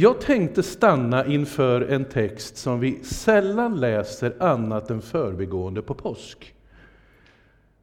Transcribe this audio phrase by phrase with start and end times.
[0.00, 6.54] jag tänkte stanna inför en text som vi sällan läser annat än förbigående på påsk.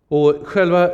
[0.07, 0.89] Och själva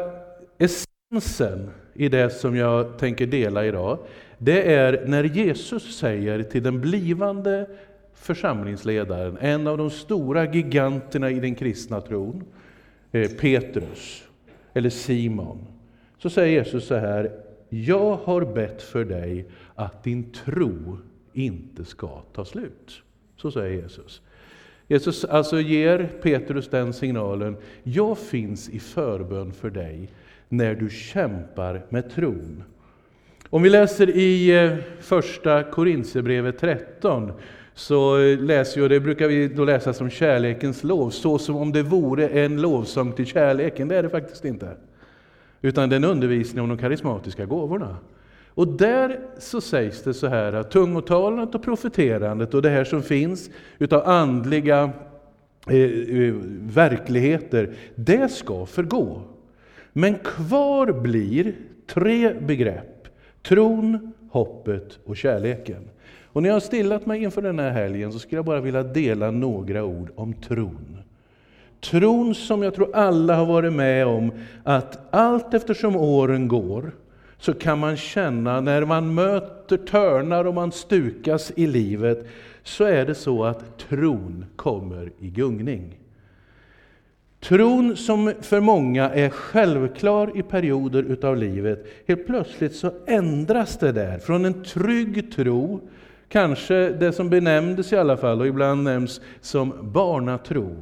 [0.57, 3.97] essensen i det som jag tänker dela idag,
[4.37, 7.69] det är när Jesus säger till den blivande
[8.13, 12.43] församlingsledaren, en av de stora giganterna i den kristna tron,
[13.11, 14.23] eh, Petrus,
[14.73, 15.65] eller Simon,
[16.17, 17.31] så säger Jesus så här,
[17.69, 19.45] jag har bett för dig
[19.75, 20.97] att din tro
[21.33, 23.01] inte ska ta slut.
[23.37, 24.21] Så säger Jesus.
[24.87, 30.09] Jesus alltså ger Petrus den signalen, jag finns i förbön för dig
[30.49, 32.63] när du kämpar med tron.
[33.49, 37.31] Om vi läser i eh, första Korintierbrevet 13
[37.73, 41.71] så eh, läser jag, det brukar vi då läsa som kärlekens lov, så som om
[41.71, 43.87] det vore en lovsång till kärleken.
[43.87, 44.77] Det är det faktiskt inte.
[45.61, 47.97] Utan det är en undervisning om de karismatiska gåvorna.
[48.53, 53.03] Och där så sägs det så här att tungotalandet och profeterandet och det här som
[53.03, 54.91] finns utav andliga
[55.67, 59.21] eh, eh, verkligheter, det ska förgå.
[59.93, 61.55] Men kvar blir
[61.87, 63.07] tre begrepp.
[63.41, 65.89] Tron, hoppet och kärleken.
[66.25, 68.83] Och när jag har stillat mig inför den här helgen så skulle jag bara vilja
[68.83, 70.97] dela några ord om tron.
[71.79, 74.31] Tron som jag tror alla har varit med om,
[74.63, 76.91] att allt eftersom åren går
[77.41, 82.27] så kan man känna när man möter törnar och man stukas i livet,
[82.63, 85.99] så är det så att tron kommer i gungning.
[87.39, 93.91] Tron som för många är självklar i perioder utav livet, helt plötsligt så ändras det
[93.91, 95.81] där från en trygg tro,
[96.29, 100.75] kanske det som benämndes i alla fall och ibland nämns som barnatro,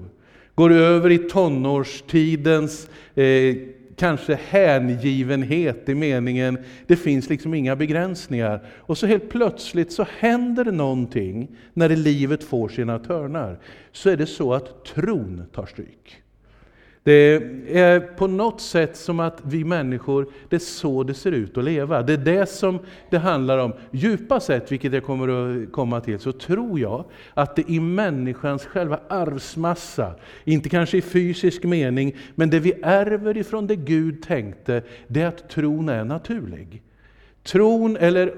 [0.56, 3.56] går över i tonårstidens eh,
[4.00, 8.64] kanske hängivenhet i meningen, det finns liksom inga begränsningar.
[8.78, 13.60] Och så helt plötsligt så händer det någonting när livet får sina törnar.
[13.92, 16.24] Så är det så att tron tar stryk.
[17.04, 17.36] Det
[17.72, 21.64] är på något sätt som att vi människor, det är så det ser ut att
[21.64, 22.02] leva.
[22.02, 22.80] Det är det som
[23.10, 23.74] det handlar om.
[23.92, 28.66] Djupa sett, vilket jag kommer att komma till, så tror jag att det i människans
[28.66, 34.84] själva arvsmassa, inte kanske i fysisk mening, men det vi ärver ifrån det Gud tänkte,
[35.08, 36.82] det är att tron är naturlig.
[37.44, 38.34] Tron, eller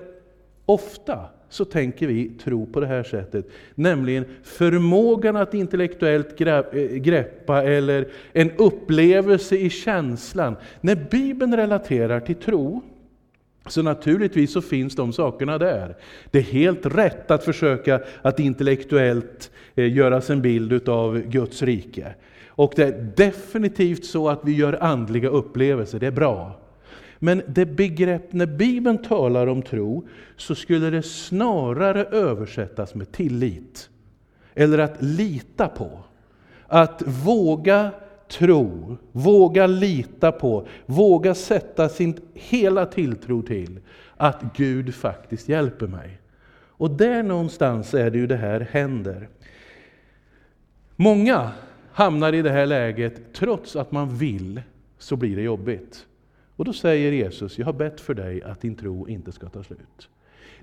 [0.66, 3.50] ofta, så tänker vi tro på det här sättet.
[3.76, 10.56] Nämligen förmågan att intellektuellt eh, greppa eller en upplevelse i känslan.
[10.82, 12.82] När Bibeln relaterar till tro,
[13.68, 15.96] så naturligtvis så finns de sakerna där.
[16.32, 21.64] Det är helt rätt att försöka att intellektuellt eh, göra sig en bild av Guds
[21.64, 22.14] rike.
[22.48, 26.62] Och det är definitivt så att vi gör andliga upplevelser, det är bra.
[27.24, 33.90] Men det begrepp, när Bibeln talar om tro, så skulle det snarare översättas med tillit.
[34.54, 36.00] Eller att lita på.
[36.68, 37.92] Att våga
[38.28, 43.80] tro, våga lita på, våga sätta sin hela tilltro till
[44.18, 46.20] att Gud faktiskt hjälper mig.
[46.53, 49.30] Och där någonstans är det ju det här händer.
[50.96, 51.52] Många
[51.92, 54.62] hamnar i det här läget, trots att man vill,
[54.98, 56.06] så blir det jobbigt.
[56.62, 59.64] Och då säger Jesus, jag har bett för dig att din tro inte ska ta
[59.64, 60.10] slut.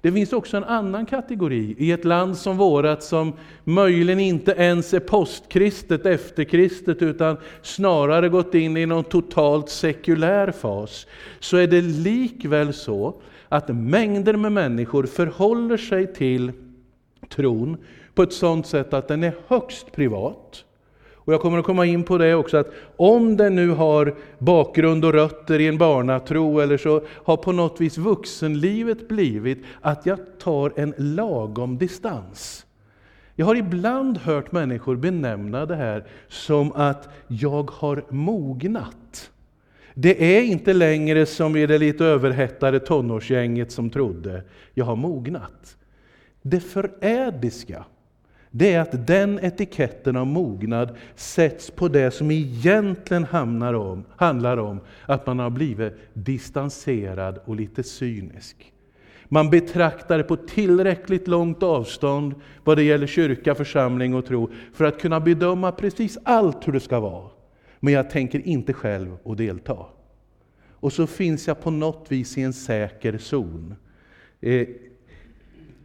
[0.00, 3.32] Det finns också en annan kategori i ett land som vårat som
[3.64, 11.06] möjligen inte ens är postkristet, efterkristet, utan snarare gått in i någon totalt sekulär fas.
[11.40, 16.52] Så är det likväl så att mängder med människor förhåller sig till
[17.28, 17.76] tron
[18.14, 20.64] på ett sådant sätt att den är högst privat.
[21.28, 25.04] Och jag kommer att komma in på det också, att om den nu har bakgrund
[25.04, 30.18] och rötter i en barnatro, eller så har på något vis vuxenlivet blivit att jag
[30.38, 32.66] tar en lagom distans.
[33.34, 39.30] Jag har ibland hört människor benämna det här som att jag har mognat.
[39.94, 44.42] Det är inte längre som i det lite överhettade tonårsgänget som trodde,
[44.74, 45.76] jag har mognat.
[46.42, 47.84] Det förrädiska
[48.50, 53.26] det är att den etiketten av mognad sätts på det som egentligen
[53.74, 58.72] om, handlar om att man har blivit distanserad och lite cynisk.
[59.28, 62.34] Man betraktar det på tillräckligt långt avstånd
[62.64, 66.80] vad det gäller kyrka, församling och tro för att kunna bedöma precis allt hur det
[66.80, 67.30] ska vara.
[67.80, 69.76] Men jag tänker inte själv och delta.
[70.80, 73.74] Och så finns jag på något vis i en säker zon.
[74.40, 74.68] Eh,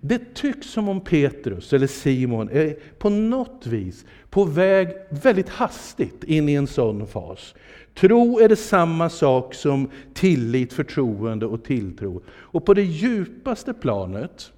[0.06, 6.24] det tycks som om Petrus, eller Simon, är på något vis på väg väldigt hastigt
[6.24, 7.54] in i en sån fas.
[7.94, 12.24] Tro är det samma sak som tillit, förtroende och tilltro.
[12.30, 14.52] Och på det djupaste planet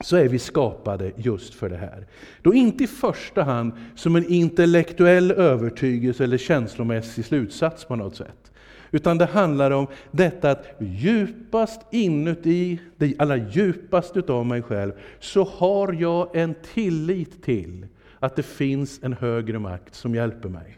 [0.00, 2.06] så är vi skapade just för det här.
[2.42, 8.51] Då inte i första hand som en intellektuell övertygelse eller känslomässig slutsats på något sätt.
[8.94, 15.44] Utan det handlar om detta att djupast inuti, det allra djupast utav mig själv, så
[15.44, 17.86] har jag en tillit till
[18.18, 20.76] att det finns en högre makt som hjälper mig.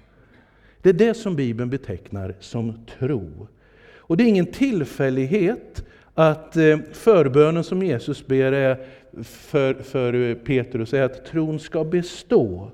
[0.83, 3.49] Det är det som Bibeln betecknar som tro.
[3.97, 5.85] Och det är ingen tillfällighet
[6.15, 8.87] att eh, förbönen som Jesus ber är
[9.23, 12.71] för, för eh, Petrus är att tron ska bestå.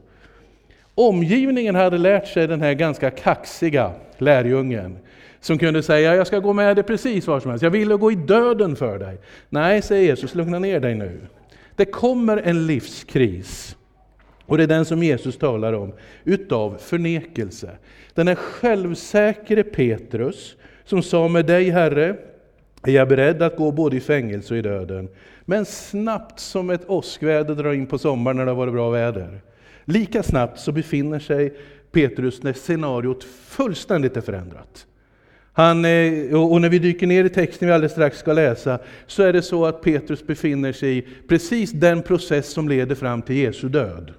[0.95, 4.99] Omgivningen hade lärt sig den här ganska kaxiga lärjungen
[5.41, 8.13] som kunde säga jag ska gå med dig precis var som helst, jag vill gå
[8.13, 9.19] i döden för dig.
[9.49, 11.21] Nej, säger Jesus, lugna ner dig nu.
[11.77, 13.77] Det kommer en livskris.
[14.47, 15.93] Och det är den som Jesus talar om,
[16.25, 17.71] utav förnekelse.
[18.15, 22.17] Den är självsäkre Petrus, som sa med dig Herre,
[22.83, 25.09] är jag beredd att gå både i fängelse och i döden.
[25.45, 29.41] Men snabbt som ett åskväder drar in på sommaren när det har varit bra väder.
[29.85, 31.55] Lika snabbt så befinner sig
[31.93, 34.87] Petrus när scenariot fullständigt är förändrat.
[35.61, 39.23] Han, eh, och när vi dyker ner i texten vi alldeles strax ska läsa, så
[39.23, 43.37] är det så att Petrus befinner sig i precis den process som leder fram till
[43.37, 44.13] Jesu död.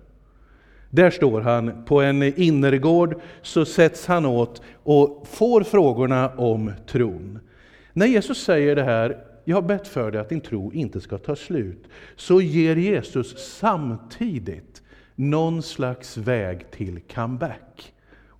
[0.89, 7.39] Där står han på en innergård, så sätts han åt och får frågorna om tron.
[7.93, 11.17] När Jesus säger det här, jag har bett för dig att din tro inte ska
[11.17, 11.83] ta slut,
[12.15, 14.81] så ger Jesus samtidigt
[15.15, 17.90] någon slags väg till comeback.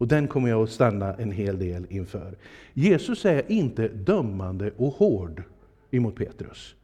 [0.01, 2.36] Och den kommer jag att stanna en hel del inför.
[2.74, 5.44] Jesus är inte dömande och hård
[5.92, 6.75] emot Petrus.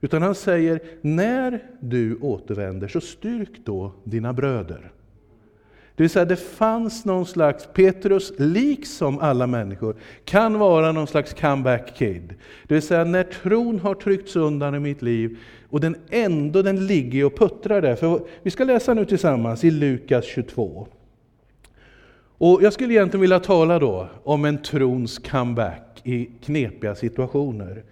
[0.00, 4.92] Utan han säger, när du återvänder så styrk då dina bröder.
[5.94, 11.34] Det vill säga det fanns någon slags, Petrus liksom alla människor, kan vara någon slags
[11.34, 12.34] comeback kid.
[12.66, 15.38] Det vill säga när tron har tryckts undan i mitt liv
[15.68, 17.94] och den ändå den ligger och puttrar där.
[17.94, 20.88] För vi ska läsa nu tillsammans i Lukas 22.
[22.38, 27.84] Och jag skulle egentligen vilja tala då om en trons comeback i knepiga situationer.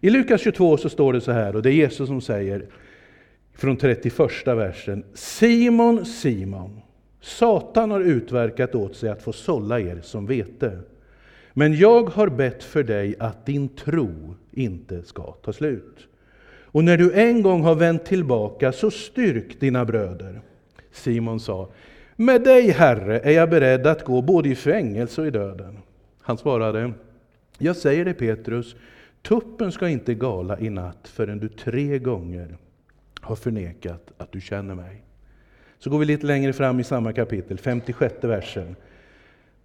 [0.00, 2.66] I Lukas 22 så står det så här, och det är Jesus som säger
[3.54, 5.04] från 31 versen.
[5.14, 6.80] Simon, Simon,
[7.20, 10.78] Satan har utverkat åt sig att få sålla er som vete.
[11.52, 16.08] Men jag har bett för dig att din tro inte ska ta slut.
[16.62, 20.40] Och när du en gång har vänt tillbaka, så styrk dina bröder.
[20.92, 21.68] Simon sa,
[22.16, 25.78] med dig, Herre, är jag beredd att gå både i fängelse och i döden.
[26.20, 26.92] Han svarade,
[27.58, 28.76] jag säger dig Petrus,
[29.22, 32.56] tuppen ska inte gala i natt förrän du tre gånger
[33.20, 35.02] har förnekat att du känner mig.
[35.78, 38.76] Så går vi lite längre fram i samma kapitel, 56 versen.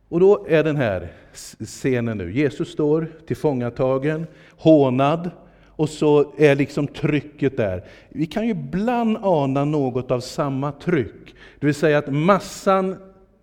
[0.09, 1.07] Och då är den här
[1.59, 2.31] scenen nu.
[2.31, 5.31] Jesus står tillfångatagen, hånad,
[5.79, 7.83] och så är liksom trycket där.
[8.09, 11.35] Vi kan ju ibland ana något av samma tryck.
[11.59, 12.95] Det vill säga att massan,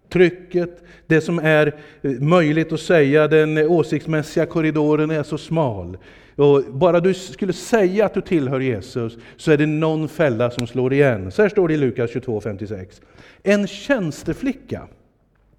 [0.09, 5.99] trycket, det som är eh, möjligt att säga, den åsiktsmässiga korridoren är så smal.
[6.37, 10.67] Och bara du skulle säga att du tillhör Jesus så är det någon fälla som
[10.67, 11.31] slår igen.
[11.31, 13.03] Så här står det i Lukas 22.56.
[13.43, 14.89] En tjänsteflicka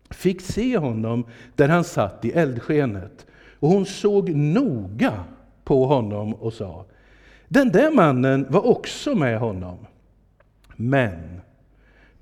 [0.09, 1.25] fick se honom
[1.55, 3.25] där han satt i eldskenet.
[3.59, 5.13] Och hon såg noga
[5.63, 6.85] på honom och sa,
[7.47, 9.77] den där mannen var också med honom.
[10.75, 11.41] Men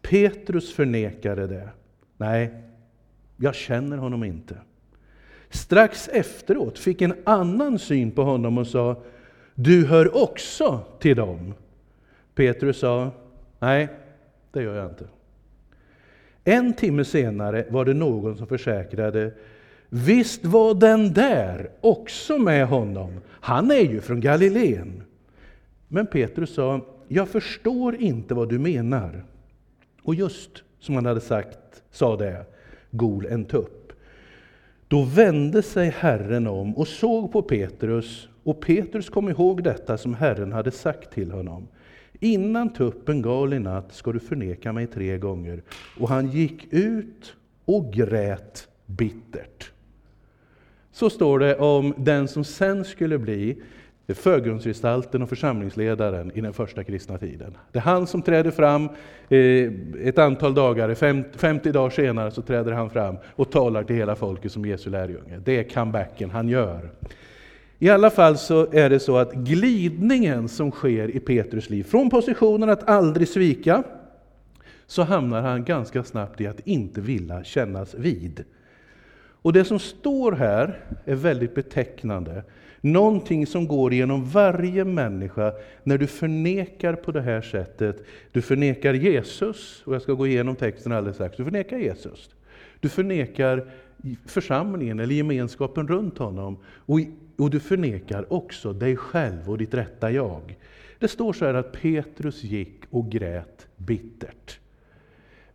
[0.10, 1.70] Petrus förnekade det.
[2.18, 2.54] Nej,
[3.38, 4.58] jag känner honom inte.
[5.50, 9.04] Strax efteråt fick en annan syn på honom och sa,
[9.56, 11.54] du hör också till dem.
[12.36, 13.12] Petrus sa,
[13.60, 13.88] nej,
[14.52, 15.08] det gör jag inte.
[16.44, 19.34] En timme senare var det någon som försäkrade,
[19.90, 25.04] visst var den där också med honom, han är ju från Galileen.
[25.88, 29.24] Men Petrus sa, jag förstår inte vad du menar.
[30.06, 32.46] Och just som han hade sagt, sa det,
[32.92, 33.94] gol en tupp.
[34.88, 40.14] Då vände sig Herren om och såg på Petrus, och Petrus kom ihåg detta som
[40.14, 41.68] Herren hade sagt till honom.
[42.20, 45.64] Innan tuppen gal i natt ska du förneka mig tre gånger.
[46.00, 47.36] Och han gick ut
[47.66, 49.72] och grät bittert.
[50.92, 53.62] Så står det om den som sen skulle bli
[54.06, 57.58] det är förgrundsgestalten och församlingsledaren i den första kristna tiden.
[57.72, 58.90] Det är han som träder fram
[59.30, 59.72] eh,
[60.08, 60.94] ett antal dagar,
[61.38, 65.40] 50 dagar senare så träder han fram och talar till hela folket som Jesu lärjunge.
[65.46, 66.90] Det är comebacken han gör.
[67.80, 72.10] I alla fall så är det så att glidningen som sker i Petrus liv, från
[72.10, 73.84] positionen att aldrig svika,
[74.88, 78.44] så hamnar han ganska snabbt i att inte vilja kännas vid.
[79.42, 82.44] Och det som står här är väldigt betecknande.
[82.86, 88.04] Någonting som går genom varje människa när du förnekar på det här sättet.
[88.32, 91.38] Du förnekar Jesus, och jag ska gå igenom texten alldeles strax.
[91.38, 92.30] Du förnekar Jesus.
[92.80, 93.68] Du förnekar
[94.26, 96.58] församlingen eller gemenskapen runt honom.
[96.66, 97.00] Och,
[97.38, 100.58] och du förnekar också dig själv och ditt rätta jag.
[101.00, 104.60] Det står så här att Petrus gick och grät bittert.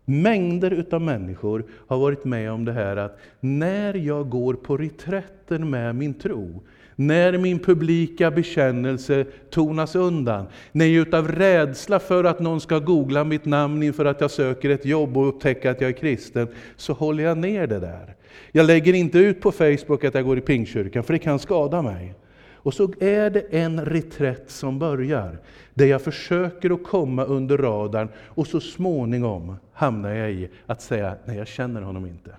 [0.05, 5.71] Mängder utav människor har varit med om det här att när jag går på reträtten
[5.71, 6.63] med min tro,
[7.01, 13.25] när min publika bekännelse tonas undan, när jag utav rädsla för att någon ska googla
[13.25, 16.93] mitt namn inför att jag söker ett jobb och upptäcka att jag är kristen, så
[16.93, 18.15] håller jag ner det där.
[18.53, 21.83] Jag lägger inte ut på Facebook att jag går i pingkyrkan, för det kan skada
[21.83, 22.15] mig.
[22.55, 25.39] Och så är det en reträtt som börjar,
[25.75, 31.17] där jag försöker att komma under radarn och så småningom hamnar jag i att säga,
[31.25, 32.31] nej jag känner honom inte.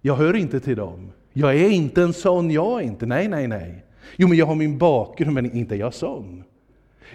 [0.00, 1.12] Jag hör inte till dem.
[1.32, 3.06] Jag är inte en sån, jag är inte.
[3.06, 3.84] Nej, nej, nej.
[4.16, 6.44] Jo, men jag har min bakgrund, men inte jag sån.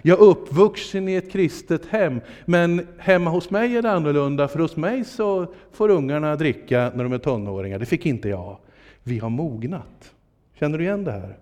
[0.02, 4.58] Jag är uppvuxen i ett kristet hem, men hemma hos mig är det annorlunda, för
[4.58, 7.78] hos mig så får ungarna dricka när de är tonåringar.
[7.78, 8.58] Det fick inte jag.
[9.02, 10.14] Vi har mognat.
[10.54, 11.36] Känner du igen det här?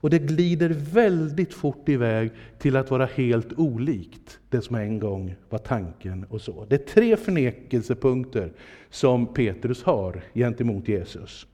[0.00, 5.34] Och det glider väldigt fort iväg till att vara helt olikt det som en gång
[5.50, 6.26] var tanken.
[6.30, 6.66] och så.
[6.68, 8.52] Det är tre förnekelsepunkter
[8.90, 11.46] som Petrus har gentemot Jesus.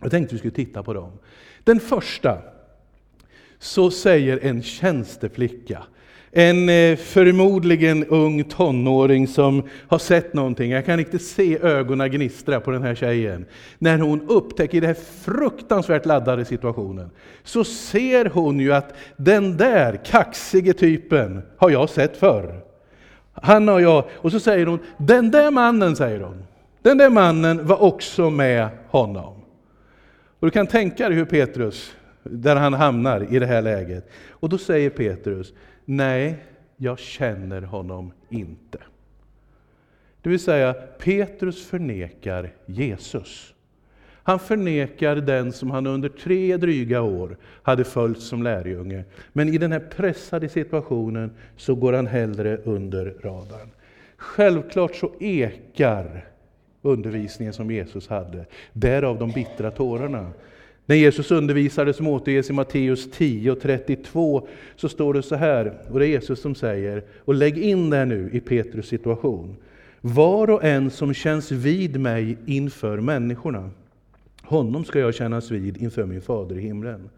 [0.00, 1.12] Jag tänkte vi skulle titta på dem.
[1.64, 2.38] Den första,
[3.58, 5.82] så säger en tjänsteflicka,
[6.32, 12.60] en eh, förmodligen ung tonåring som har sett någonting, jag kan inte se ögonen gnistra
[12.60, 13.46] på den här tjejen.
[13.78, 17.10] När hon upptäcker i den här fruktansvärt laddade situationen,
[17.44, 22.60] så ser hon ju att den där kaxige typen har jag sett förr.
[23.32, 26.42] Han och jag, och så säger hon, den där mannen, säger hon,
[26.82, 29.37] den där mannen var också med honom.
[30.40, 34.10] Och du kan tänka dig hur Petrus, där han hamnar i det här läget.
[34.30, 35.52] Och då säger Petrus,
[35.84, 36.36] nej,
[36.76, 38.78] jag känner honom inte.
[40.22, 43.54] Det vill säga, Petrus förnekar Jesus.
[44.22, 49.04] Han förnekar den som han under tre dryga år hade följt som lärjunge.
[49.32, 53.70] Men i den här pressade situationen så går han hellre under radarn.
[54.16, 56.24] Självklart så ekar
[56.82, 58.46] undervisningen som Jesus hade.
[58.72, 60.32] Därav de bittra tårarna.
[60.86, 65.78] När Jesus undervisade som återges i Matteus 10 och 32 så står det så här,
[65.90, 69.56] och det är Jesus som säger, och lägg in det nu i Petrus situation.
[70.00, 73.70] Var och en som känns vid mig inför människorna,
[74.42, 77.10] honom ska jag kännas vid inför min fader i himlen.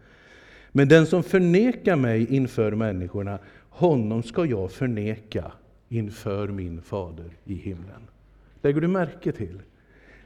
[0.71, 3.39] Men den som förnekar mig inför människorna,
[3.69, 5.51] honom ska jag förneka
[5.89, 8.10] inför min fader i himlen.
[8.61, 9.61] Lägger du märke till?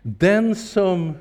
[0.02, 1.14] Den som,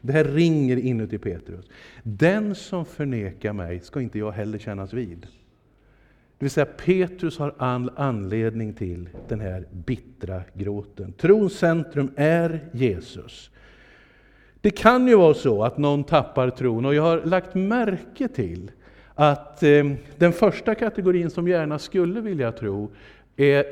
[0.00, 1.64] det här ringer inuti Petrus,
[2.02, 5.26] den som förnekar mig ska inte jag heller kännas vid.
[6.38, 11.12] Det vill säga Petrus har all anledning till den här bittra gråten.
[11.12, 13.50] Trons centrum är Jesus.
[14.60, 18.70] Det kan ju vara så att någon tappar tron och jag har lagt märke till
[19.14, 19.84] att eh,
[20.18, 22.90] den första kategorin som gärna skulle vilja tro
[23.36, 23.64] är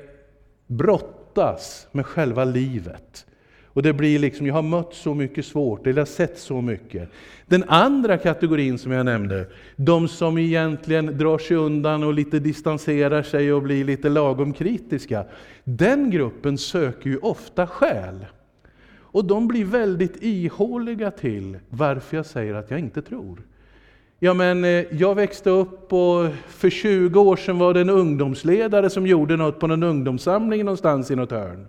[0.66, 3.26] brott brottas med själva livet.
[3.64, 7.10] Och det blir liksom, jag har mött så mycket svårt, eller sett så mycket.
[7.46, 13.22] Den andra kategorin som jag nämnde, de som egentligen drar sig undan och lite distanserar
[13.22, 15.24] sig och blir lite lagom kritiska.
[15.64, 18.26] Den gruppen söker ju ofta skäl.
[19.10, 23.42] Och de blir väldigt ihåliga till varför jag säger att jag inte tror.
[24.20, 28.90] Ja, men eh, jag växte upp och för 20 år sedan var det en ungdomsledare
[28.90, 31.68] som gjorde något på någon ungdomssamling någonstans i något hörn.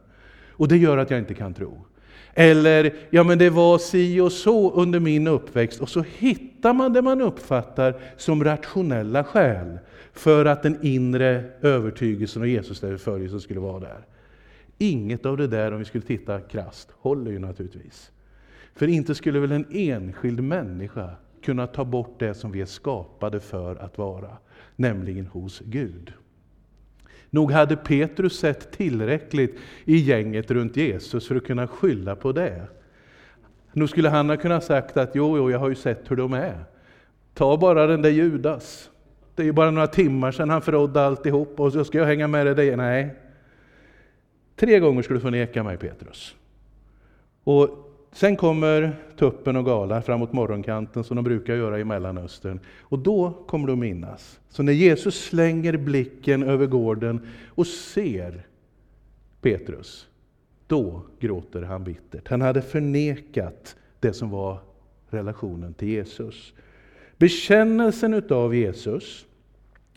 [0.50, 1.86] Och det gör att jag inte kan tro.
[2.34, 5.82] Eller, ja men det var si och så under min uppväxt.
[5.82, 9.80] Och så hittar man det man uppfattar som rationella skäl
[10.14, 14.06] för att den inre övertygelsen och Jesus skulle vara där.
[14.78, 18.12] Inget av det där, om vi skulle titta krast, håller ju naturligtvis.
[18.76, 21.10] För inte skulle väl en enskild människa
[21.44, 24.38] kunna ta bort det som vi är skapade för att vara,
[24.76, 26.14] nämligen hos Gud.
[27.30, 32.68] Nog hade Petrus sett tillräckligt i gänget runt Jesus för att kunna skylla på det.
[33.74, 36.34] Nog skulle han ha kunnat sagt att jo, jo, jag har ju sett hur de
[36.34, 36.66] är.
[37.34, 38.90] Ta bara den där Judas.
[39.36, 42.28] Det är ju bara några timmar sedan han förrådde alltihop och så ska jag hänga
[42.28, 42.76] med dig.
[42.76, 43.16] Nej.
[44.56, 46.36] Tre gånger skulle du förneka mig Petrus.
[47.44, 52.60] Och Sen kommer tuppen och galar framåt morgonkanten som de brukar göra i Mellanöstern.
[52.82, 54.40] Och då kommer du att minnas.
[54.50, 58.48] Så när Jesus slänger blicken över gården och ser
[59.42, 60.08] Petrus,
[60.68, 62.28] då gråter han bittert.
[62.28, 64.60] Han hade förnekat det som var
[65.10, 66.54] relationen till Jesus.
[67.18, 69.26] Bekännelsen utav Jesus,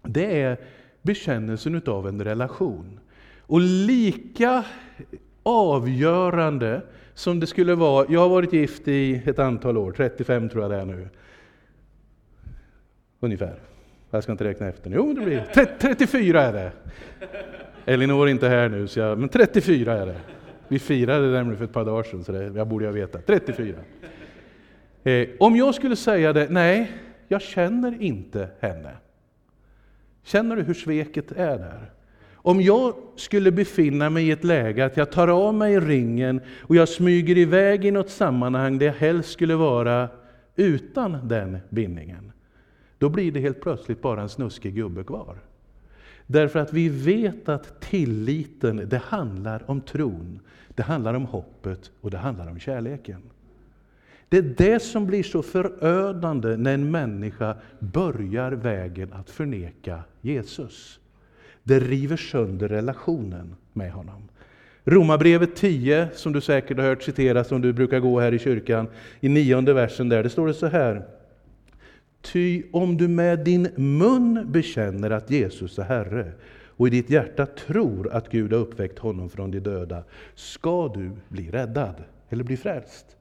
[0.02, 0.60] det är
[1.02, 3.00] bekännelsen utav en relation.
[3.40, 4.64] Och lika
[5.42, 6.82] avgörande
[7.14, 10.70] som det skulle vara, jag har varit gift i ett antal år, 35 tror jag
[10.70, 11.08] det är nu.
[13.20, 13.54] Ungefär.
[14.10, 14.96] Jag ska inte räkna efter nu.
[14.96, 16.72] Jo, det blir 34 är det.
[17.84, 20.20] Elinor är inte här nu, så jag, men 34 är det.
[20.68, 23.18] Vi firade nämligen för ett par dagar sedan, så det, jag borde jag veta.
[23.18, 23.76] 34.
[25.04, 26.92] Eh, om jag skulle säga det, nej,
[27.28, 28.90] jag känner inte henne.
[30.22, 31.90] Känner du hur sveket är där?
[32.42, 36.76] Om jag skulle befinna mig i ett läge att jag tar av mig ringen och
[36.76, 40.08] jag smyger iväg i något sammanhang där jag helst skulle vara
[40.56, 42.32] utan den bindningen,
[42.98, 45.36] då blir det helt plötsligt bara en snuskig gubbe kvar.
[46.26, 52.10] Därför att vi vet att tilliten, det handlar om tron, det handlar om hoppet och
[52.10, 53.22] det handlar om kärleken.
[54.28, 61.00] Det är det som blir så förödande när en människa börjar vägen att förneka Jesus.
[61.62, 64.28] Det river sönder relationen med honom.
[64.84, 68.88] Romarbrevet 10, som du säkert har hört citeras om du brukar gå här i kyrkan,
[69.20, 71.02] i nionde versen där, det står det så här.
[72.22, 76.32] Ty om du med din mun bekänner att Jesus är Herre
[76.76, 80.04] och i ditt hjärta tror att Gud har uppväckt honom från de döda,
[80.34, 81.94] ska du bli räddad,
[82.28, 83.16] eller bli frälst.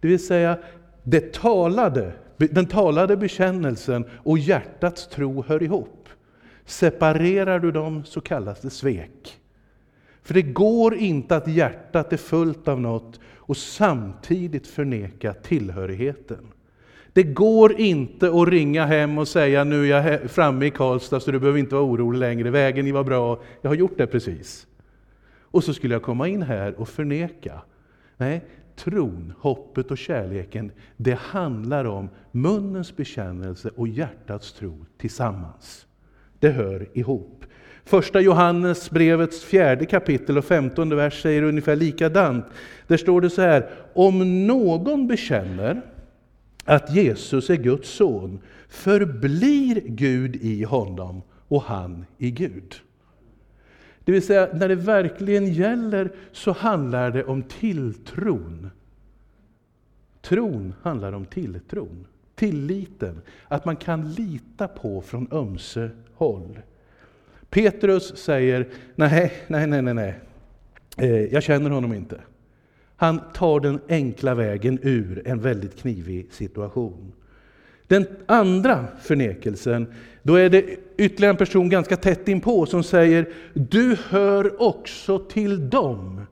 [0.00, 0.58] Det vill säga,
[1.02, 6.05] det talade, den talade bekännelsen och hjärtats tro hör ihop.
[6.66, 9.38] Separerar du dem så kallas det svek.
[10.22, 16.46] För det går inte att hjärtat är fullt av något och samtidigt förneka tillhörigheten.
[17.12, 21.30] Det går inte att ringa hem och säga nu är jag framme i Karlstad så
[21.30, 24.66] du behöver inte vara orolig längre, vägen var bra, jag har gjort det precis.
[25.40, 27.62] Och så skulle jag komma in här och förneka.
[28.16, 28.44] Nej,
[28.76, 35.85] tron, hoppet och kärleken, det handlar om munnens bekännelse och hjärtats tro tillsammans.
[36.46, 37.44] Det hör ihop.
[37.84, 42.44] Första Johannes brevets fjärde kapitel och femtonde vers säger ungefär likadant.
[42.86, 45.82] Där står det så här, om någon bekänner
[46.64, 52.74] att Jesus är Guds son, förblir Gud i honom och han i Gud.
[54.04, 58.70] Det vill säga, när det verkligen gäller så handlar det om tilltron.
[60.22, 66.58] Tron handlar om tilltron, tilliten, att man kan lita på från ömse håll.
[67.50, 70.14] Petrus säger, nej, nej, nej, nej, nej.
[70.96, 72.20] Eh, jag känner honom inte.
[72.96, 77.12] Han tar den enkla vägen ur en väldigt knivig situation.
[77.86, 80.64] Den andra förnekelsen, då är det
[80.96, 86.26] ytterligare en person ganska tätt inpå som säger Du hör också till dem.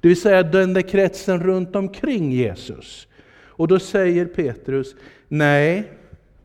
[0.00, 3.08] Det vill säga den där kretsen runt omkring Jesus.
[3.56, 4.94] Och då säger Petrus
[5.28, 5.92] Nej,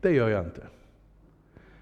[0.00, 0.62] det gör jag inte.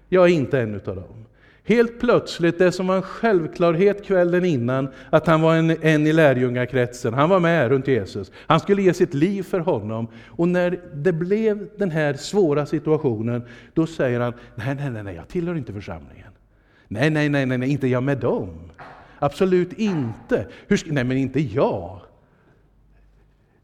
[0.09, 1.25] Jag är inte en av dem.
[1.63, 6.13] Helt plötsligt, det som var en självklarhet kvällen innan, att han var en, en i
[6.13, 8.31] lärjungakretsen, han var med runt Jesus.
[8.35, 10.07] Han skulle ge sitt liv för honom.
[10.27, 15.27] Och när det blev den här svåra situationen, då säger han, nej, nej, nej, jag
[15.27, 16.31] tillhör inte församlingen.
[16.87, 18.49] Nej, nej, nej, nej, inte jag med dem.
[19.19, 20.47] Absolut inte.
[20.67, 22.01] Hur, nej, men inte jag.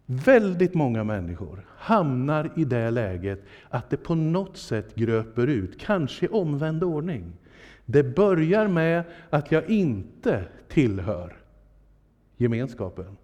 [0.05, 6.25] Väldigt många människor hamnar i det läget att det på något sätt gröper ut, kanske
[6.25, 7.33] i omvänd ordning.
[7.85, 11.37] Det börjar med att jag inte tillhör
[12.37, 13.17] gemenskapen.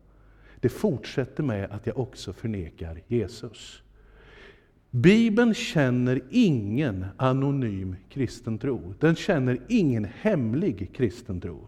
[0.60, 3.84] Det fortsätter med att jag också förnekar Jesus.
[4.90, 8.94] Bibeln känner ingen anonym kristen tro.
[9.00, 11.68] Den känner ingen hemlig kristen tro.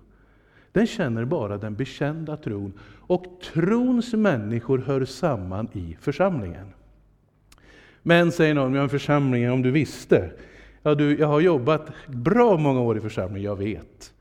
[0.74, 2.74] Den känner bara den bekända tron.
[3.00, 6.68] Och trons människor hör samman i församlingen.
[8.04, 10.32] Men, säger någon, men församlingen, om du visste,
[10.86, 13.44] Ja, du, jag har jobbat bra många år i församlingen.
[13.44, 14.14] jag vet.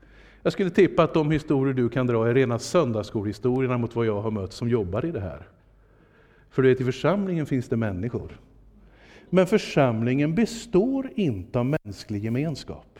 [0.43, 4.21] Jag skulle tippa att de historier du kan dra är rena söndagsskolhistorierna mot vad jag
[4.21, 5.47] har mött som jobbar i det här.
[6.49, 8.39] För du vet, i församlingen finns det människor.
[9.29, 12.92] Men församlingen består inte av mänsklig gemenskap.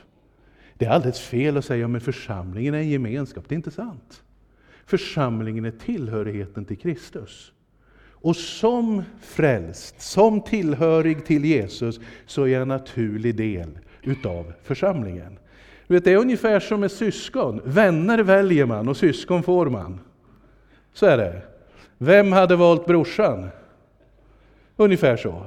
[0.83, 4.23] Det är alldeles fel att säga att församlingen är en gemenskap, det är inte sant.
[4.85, 7.51] Församlingen är tillhörigheten till Kristus.
[8.09, 15.39] Och som frälst, som tillhörig till Jesus, så är jag en naturlig del utav församlingen.
[15.87, 17.61] Du vet, det är ungefär som med syskon.
[17.65, 19.99] Vänner väljer man och syskon får man.
[20.93, 21.41] Så är det.
[21.97, 23.49] Vem hade valt brorsan?
[24.75, 25.45] Ungefär så.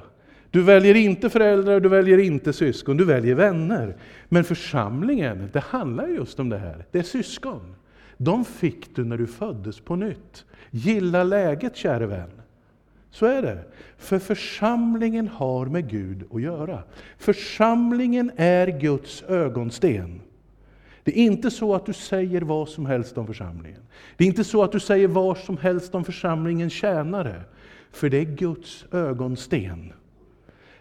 [0.56, 3.96] Du väljer inte föräldrar, du väljer inte syskon, du väljer vänner.
[4.28, 6.86] Men församlingen, det handlar just om det här.
[6.90, 7.74] Det är syskon.
[8.16, 10.44] De fick du när du föddes på nytt.
[10.70, 12.30] Gilla läget, käre vän.
[13.10, 13.64] Så är det.
[13.98, 16.82] För församlingen har med Gud att göra.
[17.18, 20.20] Församlingen är Guds ögonsten.
[21.04, 23.82] Det är inte så att du säger vad som helst om församlingen.
[24.16, 27.42] Det är inte så att du säger vad som helst om församlingens tjänare.
[27.90, 29.92] För det är Guds ögonsten.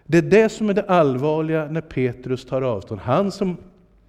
[0.07, 3.01] Det är det som är det allvarliga när Petrus tar avstånd.
[3.01, 3.57] Han som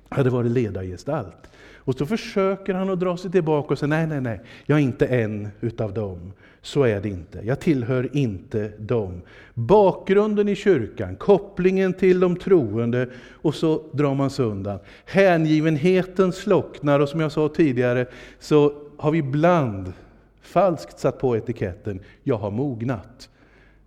[0.09, 1.51] hade varit ledargestalt.
[1.75, 4.83] Och så försöker han att dra sig tillbaka och säga nej, nej, nej, jag är
[4.83, 6.33] inte en utav dem.
[6.63, 7.41] Så är det inte.
[7.45, 9.21] Jag tillhör inte dem.
[9.55, 14.79] Bakgrunden i kyrkan, kopplingen till de troende och så drar man sig undan.
[15.05, 18.07] Hängivenheten slocknar och som jag sa tidigare
[18.39, 19.93] så har vi ibland
[20.41, 23.29] falskt satt på etiketten jag har mognat.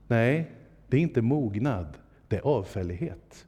[0.07, 0.51] Nej,
[0.89, 1.87] det är inte mognad,
[2.27, 3.45] det är avfällighet.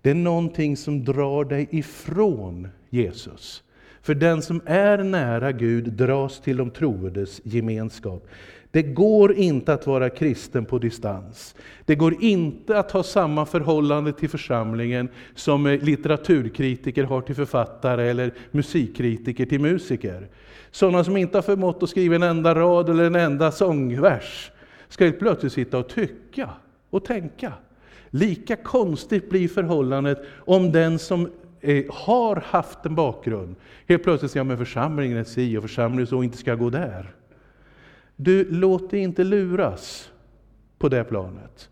[0.00, 3.62] Det är någonting som drar dig ifrån Jesus.
[4.02, 8.26] För den som är nära Gud dras till de troendes gemenskap.
[8.70, 11.54] Det går inte att vara kristen på distans.
[11.84, 18.34] Det går inte att ha samma förhållande till församlingen som litteraturkritiker har till författare eller
[18.50, 20.28] musikkritiker till musiker.
[20.70, 24.50] Sådana som inte har förmått att skriva en enda rad eller en enda sångvers
[24.94, 26.50] ska helt plötsligt sitta och tycka
[26.90, 27.52] och tänka.
[28.10, 31.30] Lika konstigt blir förhållandet om den som
[31.60, 36.22] eh, har haft en bakgrund helt plötsligt säger att församlingen är si och församlingen så,
[36.22, 37.14] inte ska gå där.
[38.16, 40.10] Du, låt dig inte luras
[40.78, 41.68] på det planet.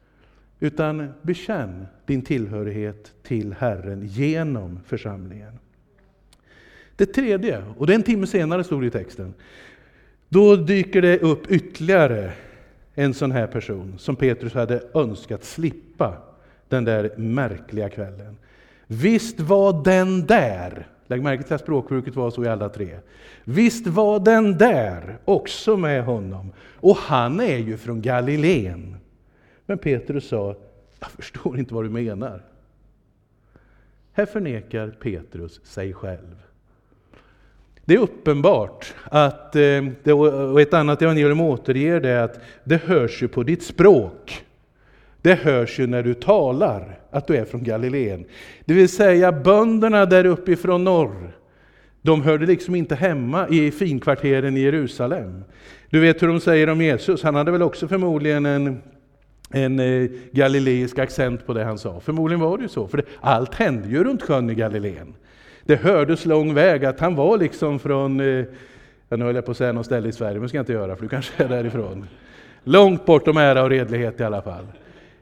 [0.61, 5.59] Utan bekänn din tillhörighet till Herren genom församlingen.
[6.97, 9.35] Det tredje, och det är en timme senare stod det i texten,
[10.29, 12.33] då dyker det upp ytterligare
[12.95, 16.17] en sån här person som Petrus hade önskat slippa
[16.69, 18.37] den där märkliga kvällen.
[18.87, 22.99] Visst var den där, lägg märke till att språkbruket var så i alla tre.
[23.45, 28.97] Visst var den där också med honom, och han är ju från Galileen.
[29.67, 30.57] Men Petrus sa,
[31.01, 32.43] jag förstår inte vad du menar.
[34.13, 36.43] Här förnekar Petrus sig själv.
[37.93, 40.19] Det är uppenbart att, eh,
[40.53, 44.45] och ett annat evangelium återger det, att det hörs ju på ditt språk.
[45.23, 48.25] Det hörs ju när du talar att du är från Galileen.
[48.65, 51.37] Det vill säga bönderna där uppifrån norr,
[52.03, 55.45] de hörde liksom inte hemma i finkvarteren i Jerusalem.
[55.91, 58.83] Du vet hur de säger om Jesus, han hade väl också förmodligen en,
[59.51, 62.01] en eh, galileisk accent på det han sa.
[62.01, 65.15] Förmodligen var det ju så, för allt hände ju runt sjön i Galileen.
[65.65, 68.45] Det hördes lång väg att han var liksom från, eh,
[69.09, 70.63] ja, nu höll jag på att säga något ställe i Sverige, men det ska jag
[70.63, 72.07] inte göra för du kanske är därifrån.
[72.65, 74.65] Långt bortom ära och redlighet i alla fall.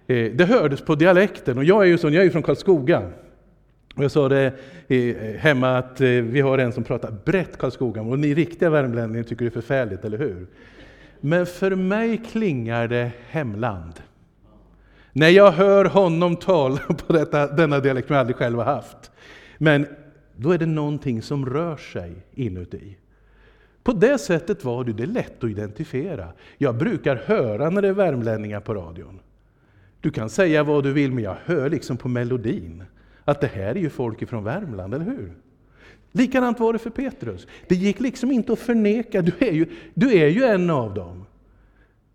[0.06, 3.02] Eh, det hördes på dialekten och jag är ju sån, jag är från Karlskoga.
[3.94, 4.52] Och jag sa det
[4.88, 9.44] eh, hemma att vi har en som pratar brett Karlskoga och ni riktiga värmlänningar tycker
[9.44, 10.46] det är förfärligt, eller hur?
[11.20, 13.92] Men för mig klingar det hemland.
[15.12, 19.10] När jag hör honom tala på detta, denna dialekt som jag aldrig själv har haft.
[19.58, 19.86] Men
[20.40, 22.96] då är det någonting som rör sig inuti.
[23.82, 26.28] På det sättet var det, det är lätt att identifiera.
[26.58, 29.20] Jag brukar höra när det är värmlänningar på radion.
[30.00, 32.84] Du kan säga vad du vill, men jag hör liksom på melodin
[33.24, 35.32] att det här är ju folk ifrån Värmland, eller hur?
[36.12, 37.46] Likadant var det för Petrus.
[37.68, 41.26] Det gick liksom inte att förneka, du är ju, du är ju en av dem.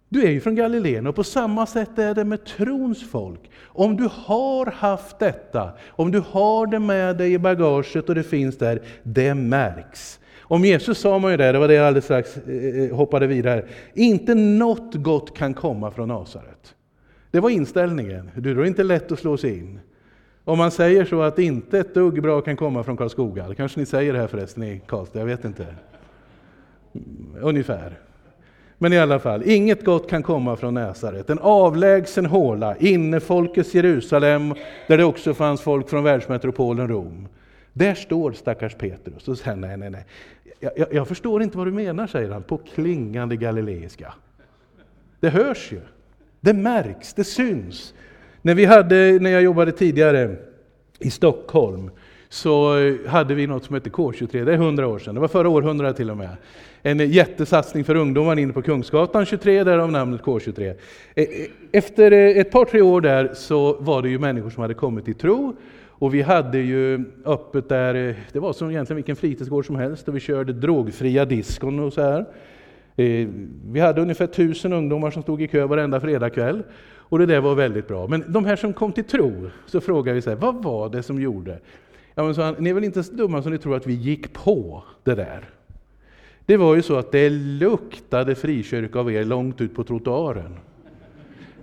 [0.10, 3.52] Du är ju från Galileen och på samma sätt är det med trons folk.
[3.63, 8.24] Om du har haft detta, om du har det med dig i bagaget och det
[8.24, 10.20] finns där, det märks.
[10.41, 13.28] Om Jesus sa man ju det, det var det jag alldeles strax eh, eh, hoppade
[13.28, 16.76] vidare, inte något gott kan komma från Nasaret.
[17.32, 19.80] Det var inställningen, det är inte lätt att slå sig in.
[20.44, 23.80] Om man säger så att inte ett dugg bra kan komma från Karlskoga, det kanske
[23.80, 25.65] ni säger det här förresten i Karlstad, jag vet inte.
[26.94, 28.00] Mm, ungefär.
[28.77, 31.29] Men i alla fall, inget gott kan komma från Nasaret.
[31.29, 34.53] En avlägsen håla, innefolkets Jerusalem,
[34.88, 37.27] där det också fanns folk från världsmetropolen Rom.
[37.73, 40.05] Där står stackars Petrus och säger nej, nej, nej.
[40.59, 44.13] Jag, jag, jag, förstår inte vad du menar, säger han på klingande galileiska.
[45.19, 45.81] Det hörs ju,
[46.39, 47.93] det märks, det syns.
[48.41, 50.35] När, vi hade, när jag jobbade tidigare
[50.99, 51.91] i Stockholm
[52.29, 52.73] så
[53.07, 55.97] hade vi något som hette K23, det är 100 år sedan, det var förra århundradet
[55.97, 56.29] till och med
[56.88, 60.76] en jättesatsning för ungdomar inne på Kungsgatan 23, därav namnet K23.
[61.15, 61.28] Eh, eh,
[61.71, 65.06] efter eh, ett par, tre år där så var det ju människor som hade kommit
[65.06, 65.56] till tro.
[65.89, 70.15] Och vi hade ju öppet där, det var som egentligen vilken fritidsgård som helst, och
[70.15, 72.26] vi körde drogfria diskon och så här.
[73.65, 76.63] Vi hade ungefär tusen ungdomar som stod i kö varenda fredagkväll.
[76.95, 78.08] Och det där var väldigt bra.
[78.08, 81.04] Men de här som kom till tro, så frågade vi så här, vad var det
[81.04, 81.60] som gjorde?
[82.15, 83.93] Ja, men så han, ni är väl inte så dumma som ni tror att vi
[83.93, 85.55] gick på det där?
[86.45, 90.55] Det var ju så att det luktade frikyrka av er långt ut på trottoaren.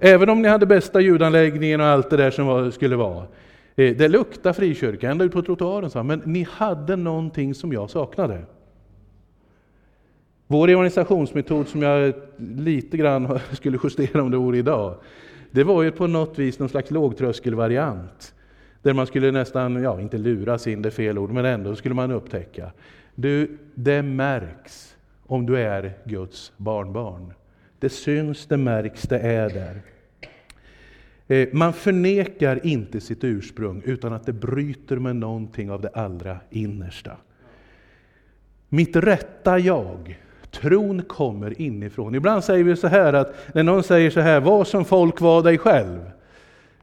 [0.01, 3.27] Även om ni hade bästa ljudanläggningen och allt det där som var, skulle vara.
[3.77, 7.91] Eh, det luktade frikyrka ända ut på trottoaren, sa men ni hade någonting som jag
[7.91, 8.45] saknade.
[10.47, 14.95] Vår organisationsmetod som jag lite grann skulle justera om det vore idag,
[15.51, 18.35] det var ju på något vis någon slags lågtröskelvariant.
[18.83, 21.95] Där man skulle nästan, ja inte luras in, det är fel ord, men ändå skulle
[21.95, 22.73] man upptäcka.
[23.15, 24.97] Du, det märks
[25.27, 27.33] om du är Guds barnbarn.
[27.79, 29.83] Det syns, det märks, det är där.
[31.27, 36.37] Eh, man förnekar inte sitt ursprung utan att det bryter med någonting av det allra
[36.51, 37.17] innersta.
[38.69, 40.21] Mitt rätta jag,
[40.51, 42.15] tron kommer inifrån.
[42.15, 45.43] Ibland säger vi så här att när någon säger så här, var som folk var
[45.43, 46.11] dig själv.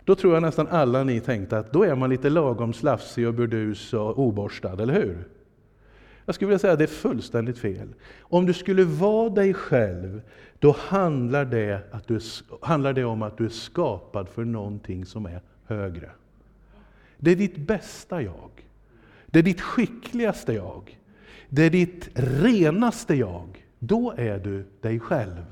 [0.04, 3.34] Då tror jag nästan alla ni tänkte att då är man lite lagom slafsig och
[3.34, 5.28] burdus och oborstad, eller hur?
[6.30, 7.94] Jag skulle vilja säga att det är fullständigt fel.
[8.20, 10.22] Om du skulle vara dig själv,
[10.60, 12.20] då handlar det, att du,
[12.62, 16.10] handlar det om att du är skapad för någonting som är högre.
[17.18, 18.50] Det är ditt bästa jag.
[19.26, 21.00] Det är ditt skickligaste jag.
[21.50, 23.66] Det är ditt renaste jag.
[23.80, 25.46] Då är du dig själv.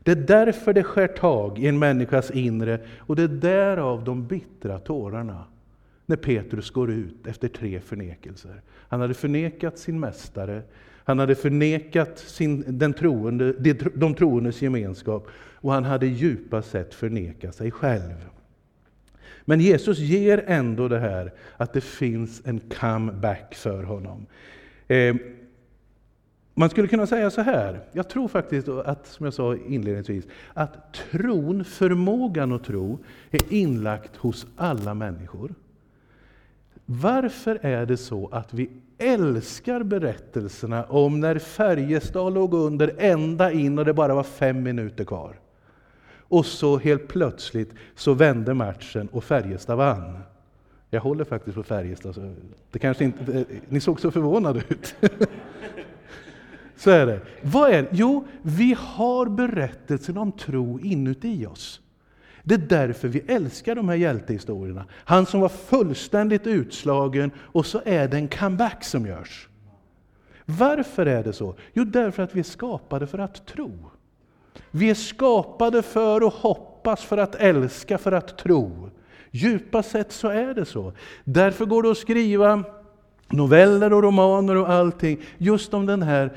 [0.00, 4.26] Det är därför det skär tag i en människas inre och det är därav de
[4.26, 5.44] bittra tårarna
[6.10, 8.62] när Petrus går ut efter tre förnekelser.
[8.88, 10.62] Han hade förnekat sin mästare,
[11.04, 13.52] han hade förnekat sin, den troende,
[13.94, 18.26] de troendes gemenskap och han hade djupast sett förnekat sig själv.
[19.44, 24.26] Men Jesus ger ändå det här att det finns en comeback för honom.
[24.88, 25.14] Eh,
[26.54, 30.94] man skulle kunna säga så här, jag tror faktiskt att, som jag sa inledningsvis, att
[31.10, 32.98] tron, förmågan att tro,
[33.30, 35.54] är inlagt hos alla människor.
[36.92, 43.78] Varför är det så att vi älskar berättelserna om när Färjestad låg under ända in
[43.78, 45.40] och det bara var fem minuter kvar?
[46.18, 50.18] Och så helt plötsligt så vände matchen och Färjestad vann.
[50.90, 52.34] Jag håller faktiskt på Färjestad, så
[52.70, 54.94] det kanske inte, eh, ni såg så förvånade ut.
[56.76, 57.20] Så är det.
[57.42, 57.88] Vad är det?
[57.92, 61.80] Jo, vi har berättelsen om tro inuti oss.
[62.42, 64.84] Det är därför vi älskar de här hjältehistorierna.
[64.92, 69.48] Han som var fullständigt utslagen och så är det en comeback som görs.
[70.44, 71.54] Varför är det så?
[71.72, 73.90] Jo, därför att vi är skapade för att tro.
[74.70, 78.90] Vi är skapade för att hoppas, för att älska, för att tro.
[79.30, 80.92] Djupast sett så är det så.
[81.24, 82.64] Därför går det att skriva
[83.28, 86.32] noveller och romaner och allting just om den här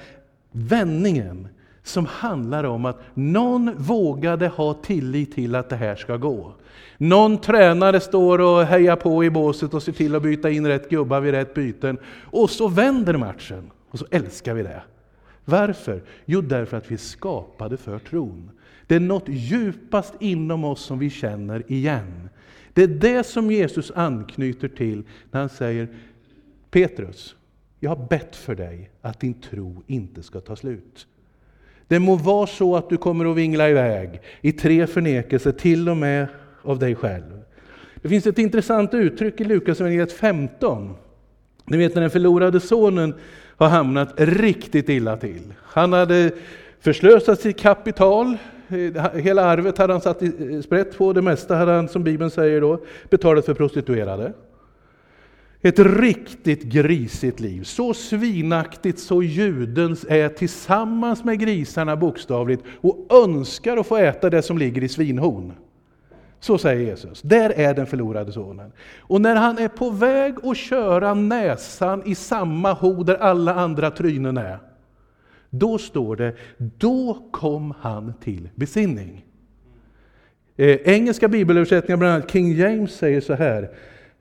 [0.51, 1.47] vändningen
[1.83, 6.53] som handlar om att någon vågade ha tillit till att det här ska gå.
[6.97, 10.89] Någon tränare står och hejar på i båset och ser till att byta in rätt
[10.89, 11.97] gubbar vid rätt byten.
[12.21, 13.71] Och så vänder matchen.
[13.89, 14.83] Och så älskar vi det.
[15.45, 16.03] Varför?
[16.25, 18.51] Jo, därför att vi är skapade för tron.
[18.87, 22.29] Det är något djupast inom oss som vi känner igen.
[22.73, 25.87] Det är det som Jesus anknyter till när han säger
[26.71, 27.35] Petrus,
[27.79, 31.07] jag har bett för dig att din tro inte ska ta slut.
[31.93, 35.97] Det må vara så att du kommer att vingla iväg i tre förnekelser, till och
[35.97, 36.27] med
[36.61, 37.41] av dig själv.
[38.01, 39.77] Det finns ett intressant uttryck i Lukas
[40.19, 40.95] 15.
[41.65, 43.13] Ni vet när den förlorade sonen
[43.57, 45.53] har hamnat riktigt illa till.
[45.63, 46.31] Han hade
[46.79, 48.37] förslösat sitt kapital,
[49.13, 50.21] hela arvet hade han satt
[50.63, 52.79] sprätt på, det mesta hade han, som Bibeln säger då,
[53.09, 54.33] betalat för prostituerade.
[55.65, 63.77] Ett riktigt grisigt liv, så svinaktigt så judens är tillsammans med grisarna bokstavligt och önskar
[63.77, 65.53] att få äta det som ligger i svinhorn.
[66.39, 67.21] Så säger Jesus.
[67.21, 68.71] Där är den förlorade sonen.
[68.99, 73.91] Och när han är på väg att köra näsan i samma ho där alla andra
[73.91, 74.57] trynen är,
[75.49, 79.25] då står det, då kom han till besinning.
[80.55, 83.69] Eh, engelska bibelöversättningar, bland annat King James, säger så här,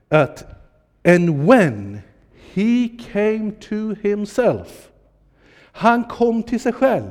[0.09, 0.62] att
[1.05, 2.01] And when
[2.55, 4.89] he came to himself.
[5.73, 7.11] Han kom till sig själv.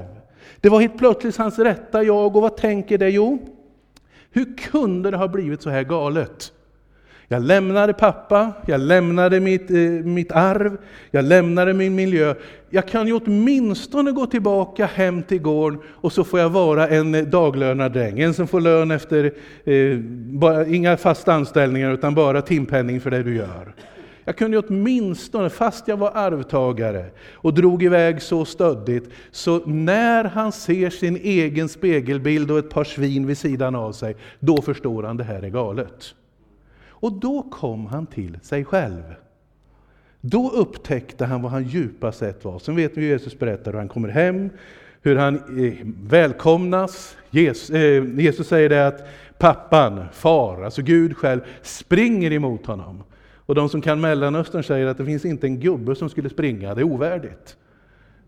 [0.62, 2.36] Det var helt plötsligt hans rätta jag.
[2.36, 3.10] Och vad tänker det?
[3.10, 3.40] Jo,
[4.32, 6.52] hur kunde det ha blivit så här galet?
[7.32, 10.78] Jag lämnade pappa, jag lämnade mitt, eh, mitt arv,
[11.12, 12.36] jag lämnade min miljö.
[12.70, 17.16] Jag kan ju åtminstone gå tillbaka hem till gården och så får jag vara en
[17.16, 18.20] eh, daglönardräng.
[18.20, 19.32] En som får lön efter,
[19.64, 19.98] eh,
[20.40, 23.74] bara, inga fasta anställningar utan bara timpenning för det du gör.
[24.26, 30.52] Jag kunde åtminstone, fast jag var arvtagare och drog iväg så stöddigt, så när han
[30.52, 35.18] ser sin egen spegelbild och ett par svin vid sidan av sig, då förstår han
[35.18, 36.16] det här är galet.
[37.02, 39.04] Och då kom han till sig själv.
[40.22, 42.60] Då upptäckte han vad han djupast sett var.
[42.60, 44.50] Sen vet vi hur Jesus berättar hur han kommer hem
[45.02, 47.18] hur han eh, välkomnas.
[47.30, 53.04] Jesus, eh, Jesus säger det att pappan, far, alltså Gud själv, springer emot honom.
[53.46, 56.76] Och de som kan Mellanöstern säger att det finns inte en gubbe som skulle springa,
[56.76, 57.58] det är ovärdigt.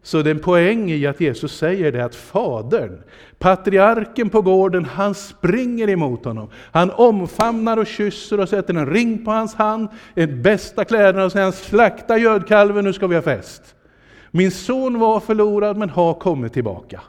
[0.06, 3.04] Så det är en poäng i att Jesus säger det att Fadern,
[3.39, 6.50] patriarken på gården, han springer emot honom.
[6.72, 11.32] Han omfamnar och kysser och sätter en ring på hans hand, de bästa kläderna och
[11.32, 13.76] säger slakta gödkalven, nu ska vi ha fest.
[14.32, 17.02] Min son var förlorad men har kommit tillbaka.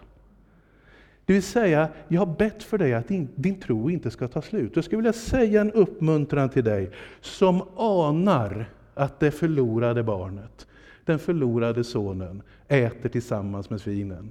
[1.27, 4.43] Det vill säga, jag har bett för dig att din, din tro inte ska ta
[4.43, 4.73] slut.
[4.75, 10.67] Jag skulle vilja säga en uppmuntran till dig som anar att det förlorade barnet,
[11.05, 14.31] den förlorade sonen, äter tillsammans med svinen.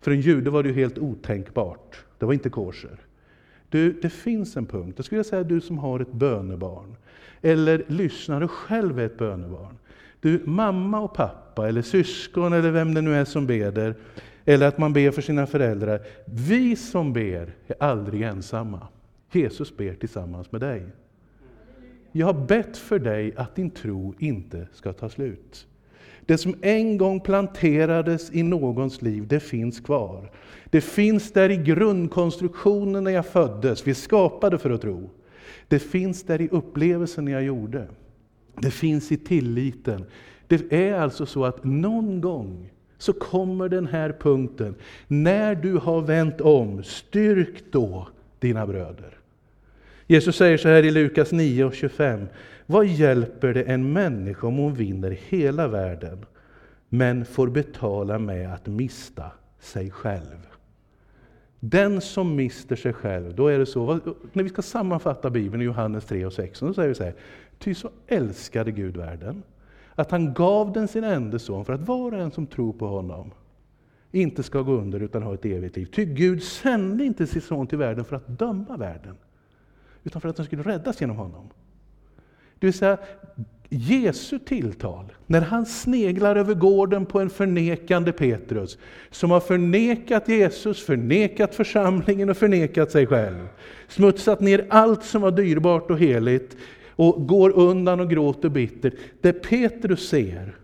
[0.00, 2.04] För en jude var det ju helt otänkbart.
[2.18, 2.98] Det var inte kosher.
[3.68, 4.94] Du, det finns en punkt.
[4.96, 6.96] Jag skulle säga du som har ett bönebarn,
[7.42, 9.78] eller lyssnar och själv är ett bönebarn.
[10.20, 13.94] Du, mamma och pappa, eller syskon, eller vem det nu är som beder,
[14.44, 16.00] eller att man ber för sina föräldrar.
[16.24, 18.88] Vi som ber är aldrig ensamma.
[19.32, 20.86] Jesus ber tillsammans med dig.
[22.12, 25.66] Jag har bett för dig att din tro inte ska ta slut.
[26.28, 30.30] Det som en gång planterades i någons liv, det finns kvar.
[30.64, 35.10] Det finns där i grundkonstruktionen när jag föddes, vi skapade för att tro.
[35.68, 37.86] Det finns där i upplevelsen jag gjorde.
[38.60, 40.04] Det finns i tilliten.
[40.46, 44.74] Det är alltså så att någon gång så kommer den här punkten.
[45.06, 49.18] När du har vänt om, styrk då dina bröder.
[50.06, 52.26] Jesus säger så här i Lukas 9 och 25.
[52.70, 56.26] Vad hjälper det en människa om hon vinner hela världen,
[56.88, 60.46] men får betala med att mista sig själv?
[61.60, 64.00] Den som mister sig själv, då är det så,
[64.32, 67.14] när vi ska sammanfatta Bibeln i Johannes 3 och 6, så säger vi så här,
[67.58, 69.42] ty så älskade Gud världen,
[69.94, 72.86] att han gav den sin enda son för att var och en som tror på
[72.86, 73.30] honom
[74.10, 75.86] inte ska gå under utan ha ett evigt liv.
[75.86, 79.16] Ty Gud sände inte sin son till världen för att döma världen,
[80.04, 81.48] utan för att den skulle räddas genom honom.
[82.58, 82.98] Det vill säga,
[83.68, 88.78] Jesu tilltal, när han sneglar över gården på en förnekande Petrus,
[89.10, 93.48] som har förnekat Jesus, förnekat församlingen och förnekat sig själv,
[93.88, 96.56] smutsat ner allt som var dyrbart och heligt,
[96.90, 98.94] och går undan och gråter bittert.
[99.20, 100.56] Det Petrus ser,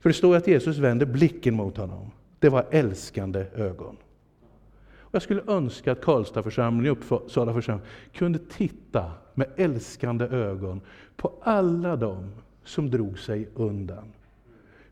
[0.00, 3.96] för det står att Jesus vänder blicken mot honom, det var älskande ögon.
[4.98, 10.80] Och jag skulle önska att Karlstadförsamlingen, Uppsala församling, kunde titta med älskande ögon
[11.16, 12.32] på alla dem
[12.64, 14.04] som drog sig undan.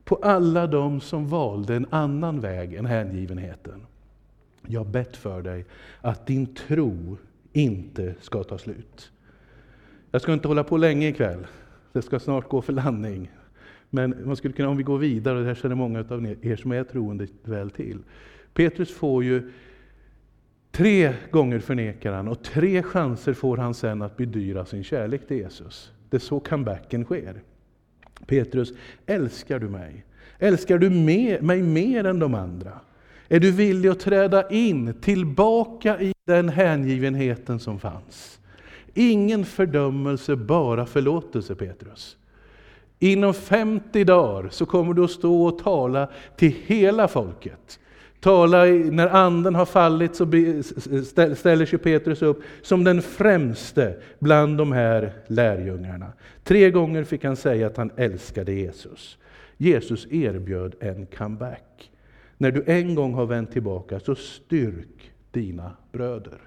[0.05, 3.87] På alla dem som valde en annan väg än hängivenheten.
[4.67, 5.65] Jag har bett för dig
[6.01, 7.17] att din tro
[7.53, 9.13] inte ska ta slut.
[10.11, 11.47] Jag ska inte hålla på länge ikväll.
[11.93, 13.31] Det ska snart gå för landning.
[13.91, 16.57] Men man skulle kunna, om vi går vidare, och det här känner många av er
[16.57, 17.99] som är troende väl till.
[18.55, 19.53] Petrus får ju
[20.71, 25.37] tre gånger förnekar han och tre chanser får han sen att bedyra sin kärlek till
[25.37, 25.93] Jesus.
[26.11, 27.43] Det är så comebacken sker.
[28.27, 28.73] Petrus,
[29.07, 30.05] älskar du mig?
[30.39, 30.91] Älskar du
[31.41, 32.73] mig mer än de andra?
[33.29, 38.41] Är du villig att träda in, tillbaka i den hängivenheten som fanns?
[38.95, 42.17] Ingen fördömelse, bara förlåtelse Petrus.
[42.99, 47.81] Inom 50 dagar så kommer du att stå och tala till hela folket.
[48.21, 50.25] Tala när anden har fallit så
[51.35, 56.13] ställer sig Petrus upp som den främste bland de här lärjungarna.
[56.45, 59.19] Tre gånger fick han säga att han älskade Jesus.
[59.57, 61.91] Jesus erbjöd en comeback.
[62.39, 66.39] När du en gång har vänt tillbaka, så styrk dina bröder.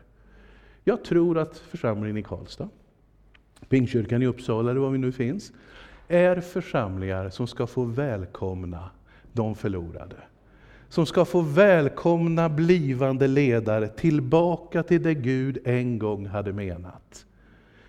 [0.83, 2.69] Jag tror att församlingen i Karlstad,
[3.69, 5.51] Pingstkyrkan i Uppsala eller var vi nu finns,
[6.07, 8.89] är församlingar som ska få välkomna
[9.31, 10.15] de förlorade.
[10.93, 17.25] Som ska få välkomna blivande ledare tillbaka till det Gud en gång hade menat.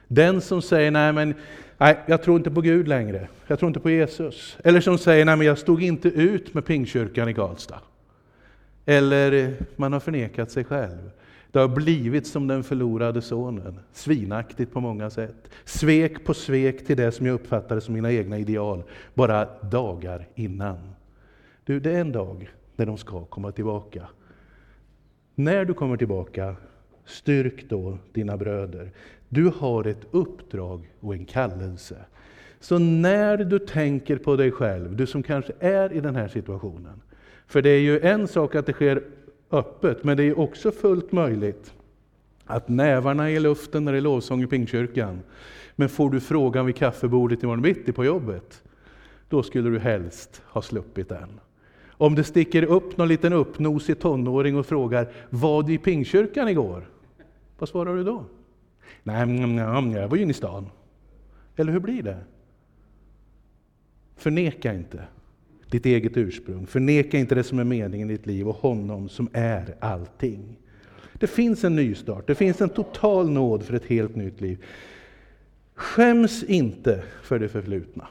[0.09, 1.35] Den som säger nej, men
[1.79, 4.59] nej, jag tror inte på Gud längre, jag tror inte på Jesus.
[4.65, 7.81] Eller som säger nej, men jag stod inte ut med Pingstkyrkan i Karlstad.
[8.87, 11.11] Eller man har förnekat sig själv.
[11.51, 15.51] Det har blivit som den förlorade sonen, svinaktigt på många sätt.
[15.65, 18.83] Svek på svek till det som jag uppfattade som mina egna ideal,
[19.15, 20.79] bara dagar innan.
[21.65, 24.09] Du, det är en dag när de ska komma tillbaka.
[25.35, 26.57] När du kommer tillbaka,
[27.05, 28.91] styrk då dina bröder.
[29.29, 31.97] Du har ett uppdrag och en kallelse.
[32.61, 37.03] Så när du tänker på dig själv, du som kanske är i den här situationen,
[37.47, 39.03] för det är ju en sak att det sker
[39.51, 41.75] öppet, men det är också fullt möjligt
[42.45, 45.23] att nävarna är i luften när det är lovsång i Pingkyrkan.
[45.77, 48.63] Men får du frågan vid kaffebordet imorgon bitti på jobbet,
[49.29, 51.41] då skulle du helst ha sluppit den.
[51.97, 56.89] Om det sticker upp någon liten uppnosig tonåring och frågar var du i pingkyrkan igår?
[57.59, 58.25] Vad svarar du då?
[59.03, 60.67] Nej, nej, jag var ju inne i stan.
[61.57, 62.19] Eller hur blir det?
[64.17, 65.05] Förneka inte
[65.71, 66.67] ditt eget ursprung.
[66.67, 70.57] Förneka inte det som är meningen i ditt liv och honom som är allting.
[71.13, 74.65] Det finns en nystart, det finns en total nåd för ett helt nytt liv.
[75.75, 78.09] Skäms inte för det förflutna.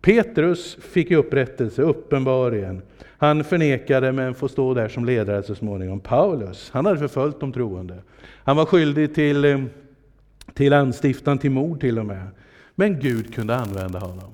[0.00, 2.82] Petrus fick upprättelse, uppenbarligen.
[3.18, 6.00] Han förnekade men får stå där som ledare så småningom.
[6.00, 8.02] Paulus, han hade förföljt de troende.
[8.44, 9.62] Han var skyldig till, eh,
[10.54, 12.26] till anstiftan till mord till och med.
[12.74, 14.32] Men Gud kunde använda honom.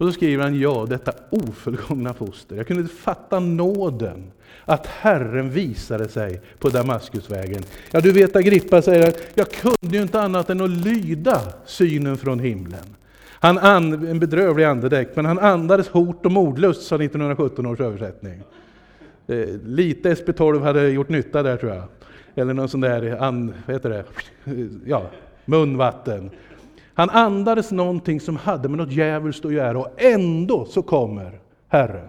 [0.00, 2.56] Och så skriver han, ja, detta ofullgångna foster.
[2.56, 4.32] Jag kunde inte fatta nåden
[4.64, 7.62] att Herren visade sig på Damaskusvägen.
[7.90, 12.38] Ja, du vet Agrippa säger, jag kunde ju inte annat än att lyda synen från
[12.38, 12.96] himlen.
[13.42, 18.42] Han and, en bedrövlig andedräkt, men han andades hot och mordlust, sa 1917 års översättning.
[19.26, 21.84] Eh, lite SP12 hade gjort nytta där tror jag.
[22.34, 24.04] Eller någon sån där, and, vad heter det?
[24.86, 25.10] Ja,
[25.44, 26.30] munvatten.
[26.94, 32.08] Han andades någonting som hade med något djävulskt att göra och ändå så kommer Herren.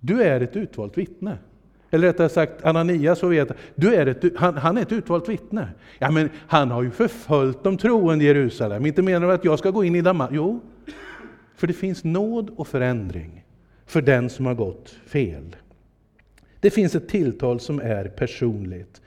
[0.00, 1.38] Du är ett utvalt vittne.
[1.94, 5.68] Eller rättare sagt, Ananias får veta, du är ett, han, han är ett utvalt vittne.
[5.98, 8.86] Ja, men han har ju förföljt de troende i Jerusalem.
[8.86, 10.36] Inte menar du att jag ska gå in i Damaskus?
[10.36, 10.60] Jo,
[11.56, 13.44] för det finns nåd och förändring
[13.86, 15.56] för den som har gått fel.
[16.60, 19.00] Det finns ett tilltal som är personligt.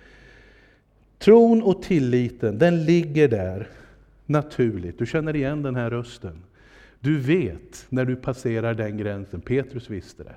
[1.20, 3.68] Tron och tilliten, den ligger där
[4.26, 5.00] naturligt.
[5.00, 6.44] Du känner igen den här rösten.
[7.00, 9.42] Du vet när du passerar den gränsen.
[9.42, 10.36] Petrus visste det.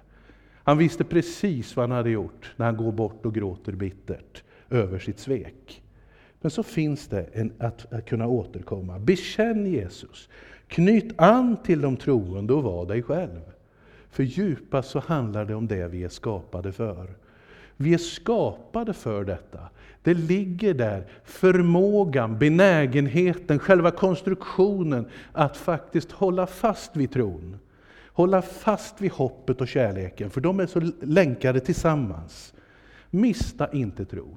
[0.68, 4.98] Han visste precis vad han hade gjort när han går bort och gråter bittert över
[4.98, 5.82] sitt svek.
[6.40, 8.98] Men så finns det en, att, att kunna återkomma.
[8.98, 10.28] Bekänn Jesus.
[10.66, 13.40] Knyt an till de troende och var dig själv.
[14.10, 17.14] För djupast så handlar det om det vi är skapade för.
[17.76, 19.60] Vi är skapade för detta.
[20.02, 27.58] Det ligger där, förmågan, benägenheten, själva konstruktionen att faktiskt hålla fast vid tron.
[28.18, 32.54] Hålla fast vid hoppet och kärleken, för de är så länkade tillsammans.
[33.10, 34.36] Mista inte tron.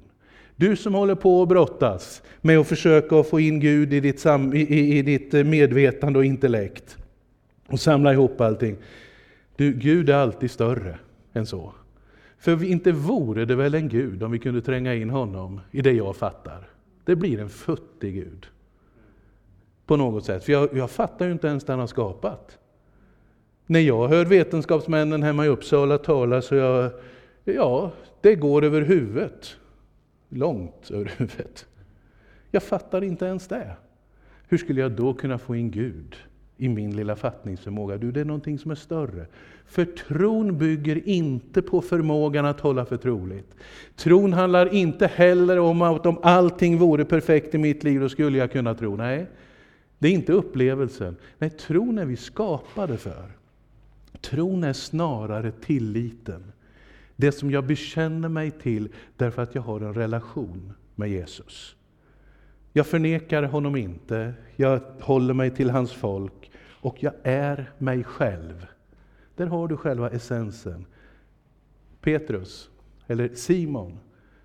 [0.56, 4.54] Du som håller på att brottas med att försöka få in Gud i ditt, sam,
[4.54, 6.96] i, i ditt medvetande och intellekt
[7.68, 8.76] och samla ihop allting.
[9.56, 10.98] Du, Gud är alltid större
[11.32, 11.72] än så.
[12.38, 15.92] För inte vore det väl en Gud om vi kunde tränga in honom i det
[15.92, 16.68] jag fattar.
[17.04, 18.46] Det blir en futtig Gud.
[19.86, 22.58] På något sätt, för jag, jag fattar ju inte ens det han har skapat.
[23.72, 26.90] När jag hör vetenskapsmännen hemma i Uppsala tala så jag,
[27.44, 29.56] ja, det går över huvudet.
[30.28, 31.66] Långt över huvudet.
[32.50, 33.70] Jag fattar inte ens det.
[34.48, 36.16] Hur skulle jag då kunna få in Gud
[36.56, 37.96] i min lilla fattningsförmåga?
[37.96, 39.26] Du, det är någonting som är större.
[39.66, 43.54] För tron bygger inte på förmågan att hålla för troligt.
[43.96, 48.38] Tron handlar inte heller om att om allting vore perfekt i mitt liv, då skulle
[48.38, 48.96] jag kunna tro.
[48.96, 49.26] Nej,
[49.98, 51.16] det är inte upplevelsen.
[51.38, 53.41] Nej, tron är vi skapade för.
[54.22, 56.52] Tron är snarare tilliten.
[57.16, 61.76] Det som jag bekänner mig till därför att jag har en relation med Jesus.
[62.72, 66.50] Jag förnekar honom inte, jag håller mig till hans folk
[66.80, 68.66] och jag är mig själv.
[69.36, 70.86] Där har du själva essensen.
[72.00, 72.70] Petrus,
[73.06, 73.98] eller Simon,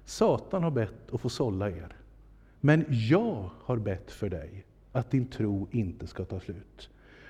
[0.05, 1.95] Satan har bett att få sålla er.
[2.59, 6.89] Men jag har bett för dig att din tro inte ska ta slut.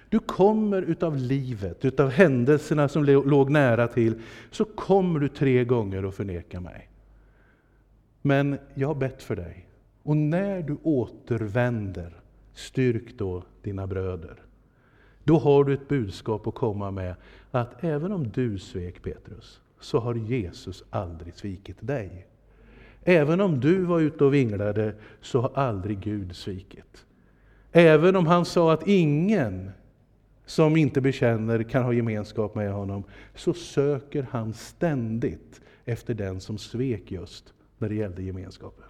[0.10, 6.04] Du kommer utav livet, utav händelserna som låg nära till, så kommer du tre gånger
[6.04, 6.90] att förneka mig.
[8.22, 9.68] Men jag har bett för dig.
[10.04, 12.14] Och när du återvänder,
[12.54, 14.36] styrk då dina bröder.
[15.24, 17.16] Då har du ett budskap att komma med,
[17.52, 22.28] att även om du svek Petrus, så har Jesus aldrig svikit dig.
[23.04, 27.06] Även om du var ute och vinglade, så har aldrig Gud svikit.
[27.72, 29.72] Även om han sa att ingen
[30.48, 33.04] som inte bekänner kan ha gemenskap med honom,
[33.36, 38.86] så söker han ständigt efter den som svek just när det gällde gemenskapen.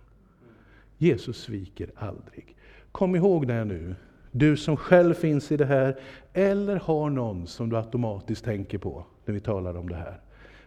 [0.98, 2.56] Jesus sviker aldrig.
[2.92, 3.96] Kom ihåg det nu,
[4.32, 6.00] du som själv finns i det här,
[6.34, 10.22] eller har någon som du automatiskt tänker på när vi talar om det här.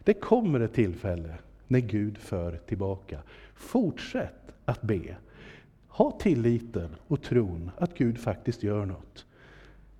[0.05, 1.35] Det kommer ett tillfälle
[1.67, 3.19] när Gud för tillbaka.
[3.55, 5.17] Fortsätt att be.
[5.89, 9.27] Ha tilliten och tron att Gud faktiskt gör något.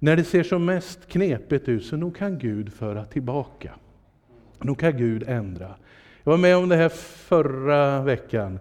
[0.03, 3.75] När det ser som mest knepigt ut, så nog kan Gud föra tillbaka.
[4.59, 5.75] Nog kan Gud ändra.
[6.25, 6.89] Jag var med om det här
[7.29, 8.59] förra veckan.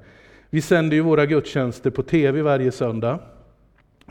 [0.49, 3.19] Vi sänder ju våra gudstjänster på TV varje söndag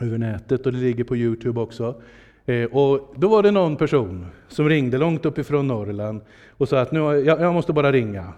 [0.01, 2.01] över nätet och det ligger på Youtube också.
[2.45, 6.91] Eh, och då var det någon person som ringde långt uppifrån Norrland och sa att
[6.91, 8.33] nu, jag, jag måste bara ringa.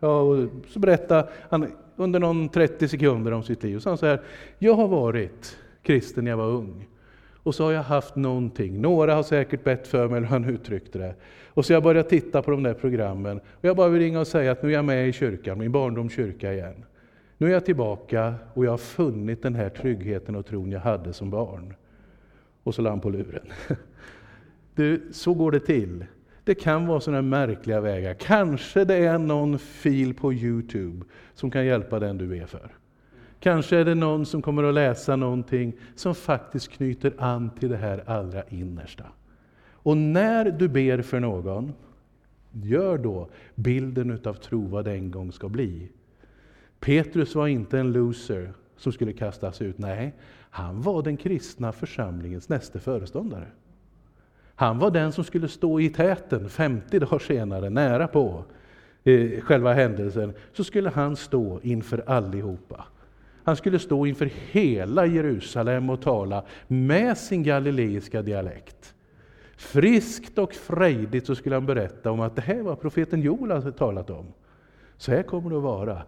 [0.00, 3.76] Ja, och så berättade han under någon 30 sekunder om sitt liv.
[3.76, 4.20] Och sa han så här,
[4.58, 6.86] jag har varit kristen när jag var ung.
[7.50, 10.98] Och så har jag haft någonting, några har säkert bett för mig, eller han uttryckte
[10.98, 11.14] det.
[11.48, 13.38] Och så har jag börjat titta på de där programmen.
[13.38, 15.72] Och jag bara vill ringa och säga att nu är jag med i kyrkan, min
[15.72, 16.84] barndomskyrka igen.
[17.38, 21.12] Nu är jag tillbaka och jag har funnit den här tryggheten och tron jag hade
[21.12, 21.74] som barn.
[22.62, 23.46] Och så la han på luren.
[24.74, 26.04] Du, så går det till.
[26.44, 28.14] Det kan vara sådana märkliga vägar.
[28.14, 32.79] Kanske det är någon fil på Youtube som kan hjälpa den du är för.
[33.40, 37.76] Kanske är det någon som kommer att läsa någonting som faktiskt knyter an till det
[37.76, 39.04] här allra innersta.
[39.82, 41.72] Och när du ber för någon,
[42.52, 45.88] gör då bilden utav tro vad det en gång ska bli.
[46.80, 49.78] Petrus var inte en loser som skulle kastas ut.
[49.78, 50.14] Nej,
[50.50, 53.46] han var den kristna församlingens näste föreståndare.
[54.54, 58.44] Han var den som skulle stå i täten 50 dagar senare, nära på
[59.04, 62.84] eh, själva händelsen, så skulle han stå inför allihopa.
[63.50, 68.94] Han skulle stå inför hela Jerusalem och tala med sin galileiska dialekt.
[69.56, 73.72] Friskt och frejdigt så skulle han berätta om att det här var profeten Joel hade
[73.72, 74.26] talat om.
[74.96, 76.02] Så här kommer det att vara.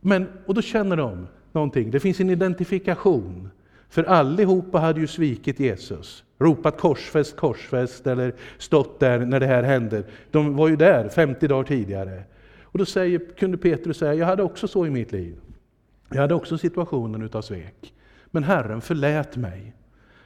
[0.00, 3.50] Men, och då känner de någonting, det finns en identifikation.
[3.88, 9.62] För allihopa hade ju svikit Jesus, ropat korsfäst, korsfäst eller stått där när det här
[9.62, 10.02] hände.
[10.30, 12.22] De var ju där 50 dagar tidigare.
[12.62, 15.36] Och då säger, kunde Petrus säga, jag hade också så i mitt liv.
[16.10, 17.94] Jag hade också situationen utav svek.
[18.26, 19.72] Men Herren förlät mig.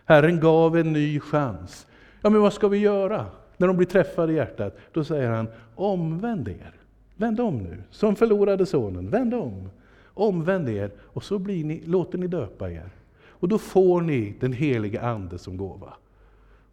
[0.04, 1.86] Herren gav en ny chans.
[2.20, 3.26] Ja, men vad ska vi göra?
[3.56, 6.72] När de blir träffade i hjärtat, då säger han, omvänd er.
[7.16, 9.10] Vänd om nu, som förlorade sonen.
[9.10, 9.70] Vänd om.
[10.06, 12.90] Omvänd er och så blir ni, låter ni döpa er.
[13.28, 15.92] Och då får ni den helige Ande som gåva.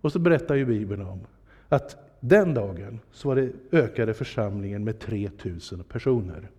[0.01, 1.19] Och så berättar ju Bibeln om
[1.69, 6.49] att den dagen så var det ökade församlingen med 3000 personer.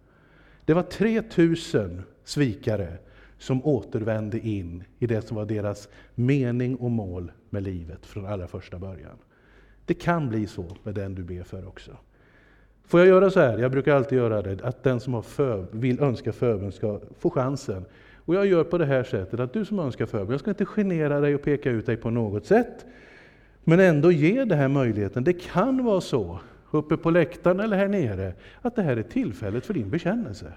[0.64, 2.98] Det var 3000 svikare
[3.38, 8.46] som återvände in i det som var deras mening och mål med livet från allra
[8.46, 9.16] första början.
[9.86, 11.96] Det kan bli så med den du ber för också.
[12.84, 15.66] Får jag göra så här, jag brukar alltid göra det, att den som har för,
[15.70, 17.84] vill önska förbön ska få chansen.
[18.16, 20.64] Och jag gör på det här sättet, att du som önskar förbön, jag ska inte
[20.64, 22.86] genera dig och peka ut dig på något sätt,
[23.64, 25.24] men ändå ge den här möjligheten.
[25.24, 29.66] Det kan vara så, uppe på läktaren eller här nere, att det här är tillfället
[29.66, 30.52] för din bekännelse.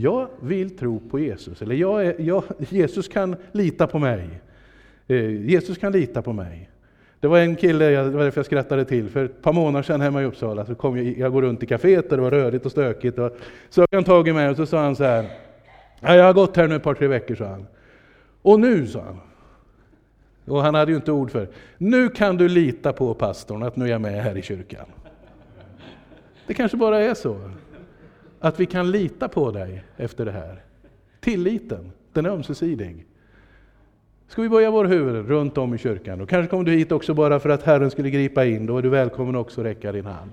[0.00, 4.40] Jag vill tro på Jesus, eller jag är, jag, Jesus kan lita på mig.
[5.08, 6.70] Eh, Jesus kan lita på mig.
[7.20, 10.00] Det var en kille, det var därför jag skrattade till, för ett par månader sedan
[10.00, 12.66] hemma i Uppsala så kom jag, jag går runt i kaféet och det var rörigt
[12.66, 13.18] och stökigt.
[13.18, 13.36] Och
[13.70, 15.26] så högg han tag i mig och så sa han så här,
[16.00, 17.66] ja, jag har gått här nu ett par tre veckor, sa han.
[18.42, 19.20] Och nu, sa han,
[20.44, 23.84] och han hade ju inte ord för nu kan du lita på pastorn att nu
[23.84, 24.86] är jag med här i kyrkan.
[26.46, 27.50] Det kanske bara är så,
[28.40, 30.62] att vi kan lita på dig efter det här.
[31.20, 33.06] Tilliten, den är ömsesidig.
[34.28, 36.20] Ska vi böja våra huvuden runt om i kyrkan?
[36.20, 38.82] Och kanske kom du hit också bara för att Herren skulle gripa in, då är
[38.82, 40.30] du välkommen också att räcka din hand.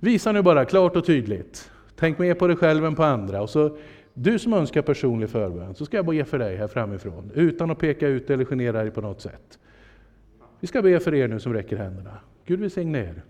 [0.00, 1.70] Visa nu bara klart och tydligt.
[1.96, 3.42] Tänk mer på dig själv än på andra.
[3.42, 3.78] Och så,
[4.14, 7.78] du som önskar personlig förbön, så ska jag be för dig här framifrån, utan att
[7.78, 9.58] peka ut eller genera dig på något sätt.
[10.60, 12.18] Vi ska be för er nu som räcker händerna.
[12.46, 13.22] Gud välsigne er.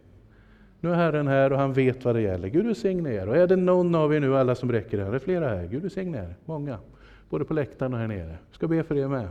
[0.87, 2.49] Nu är Herren här och han vet vad det gäller.
[2.49, 3.29] Gud välsigne er.
[3.29, 5.67] Och är det någon av er nu, alla som räcker här, det är flera här,
[5.67, 6.35] Gud välsigne er.
[6.45, 6.79] Många.
[7.31, 8.29] Både på läktaren och här nere.
[8.29, 9.29] Jag ska be för er med.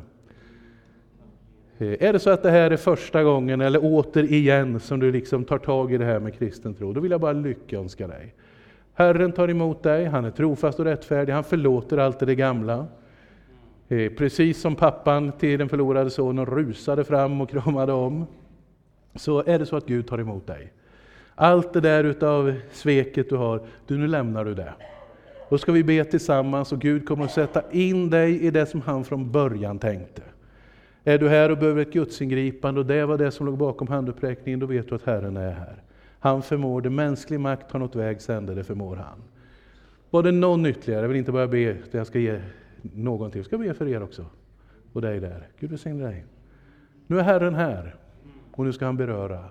[1.77, 5.43] Eh, är det så att det här är första gången, eller återigen, som du liksom
[5.43, 8.33] tar tag i det här med kristen tro, då vill jag bara lyckönska dig.
[8.93, 12.85] Herren tar emot dig, han är trofast och rättfärdig, han förlåter allt det gamla.
[13.87, 18.25] Eh, precis som pappan till den förlorade sonen rusade fram och kramade om,
[19.15, 20.71] så är det så att Gud tar emot dig.
[21.35, 24.73] Allt det där utav sveket du har, du, nu lämnar du det.
[25.49, 28.81] Då ska vi be tillsammans och Gud kommer att sätta in dig i det som
[28.81, 30.21] han från början tänkte.
[31.03, 34.59] Är du här och behöver ett gudsingripande och det var det som låg bakom handuppräckningen,
[34.59, 35.83] då vet du att Herren är här.
[36.19, 39.23] Han förmår det, mänsklig makt har nått vägs ände, det förmår han.
[40.09, 42.41] Var det någon ytterligare, jag vill inte bara be, jag ska ge
[42.81, 44.25] någon till, jag ska be för er också.
[44.93, 45.47] Och dig där.
[45.59, 46.25] Gud välsigne dig.
[47.07, 47.95] Nu är Herren här
[48.51, 49.45] och nu ska han beröra.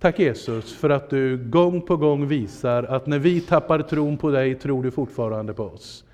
[0.00, 4.30] Tack Jesus för att du gång på gång visar att när vi tappar tron på
[4.30, 6.04] dig tror du fortfarande på oss.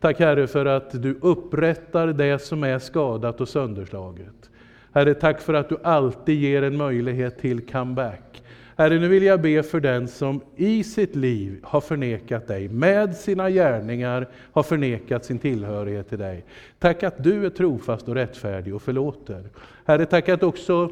[0.00, 4.50] Tack Herre för att du upprättar det som är skadat och sönderslaget.
[4.92, 8.42] Herre, tack för att du alltid ger en möjlighet till comeback.
[8.76, 13.16] Herre, nu vill jag be för den som i sitt liv har förnekat dig, med
[13.16, 16.44] sina gärningar har förnekat sin tillhörighet till dig.
[16.78, 19.44] Tack att du är trofast och rättfärdig och förlåter.
[19.84, 20.90] Herre, tack att också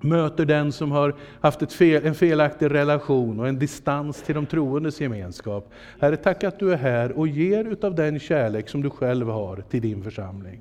[0.00, 4.46] möter den som har haft ett fel, en felaktig relation och en distans till de
[4.46, 5.72] troendes gemenskap.
[6.00, 9.56] Herre, tack att du är här och ger utav den kärlek som du själv har
[9.56, 10.60] till din församling.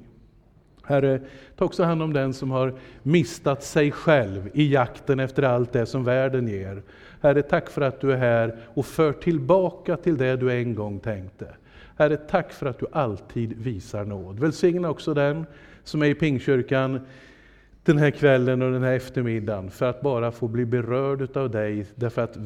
[0.83, 1.21] Herre,
[1.55, 2.73] ta också hand om den som har
[3.03, 6.81] mistat sig själv i jakten efter allt det som världen ger.
[7.21, 10.99] Herre, tack för att du är här och för tillbaka till det du en gång
[10.99, 11.47] tänkte.
[11.97, 14.39] Herre, tack för att du alltid visar nåd.
[14.39, 15.45] Välsigna också den
[15.83, 16.99] som är i Pingkyrkan
[17.83, 21.85] den här kvällen och den här eftermiddagen för att bara få bli berörd av dig,
[21.95, 22.37] därför att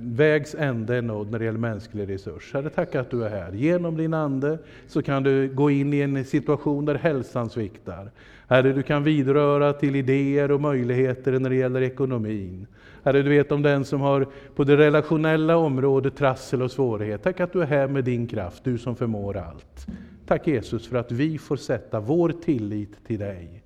[0.00, 2.54] vägs ände är nådd när det gäller mänsklig resurs.
[2.54, 3.52] Herre, tack att du är här.
[3.52, 8.10] Genom din Ande så kan du gå in i en situation där hälsan sviktar.
[8.48, 12.66] Herre, du kan vidröra till idéer och möjligheter när det gäller ekonomin.
[13.04, 17.22] Herre, du vet om den som har på det relationella området trassel och svårighet.
[17.22, 19.86] Tack att du är här med din kraft, du som förmår allt.
[20.26, 23.61] Tack Jesus för att vi får sätta vår tillit till dig.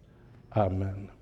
[0.57, 1.16] Amen.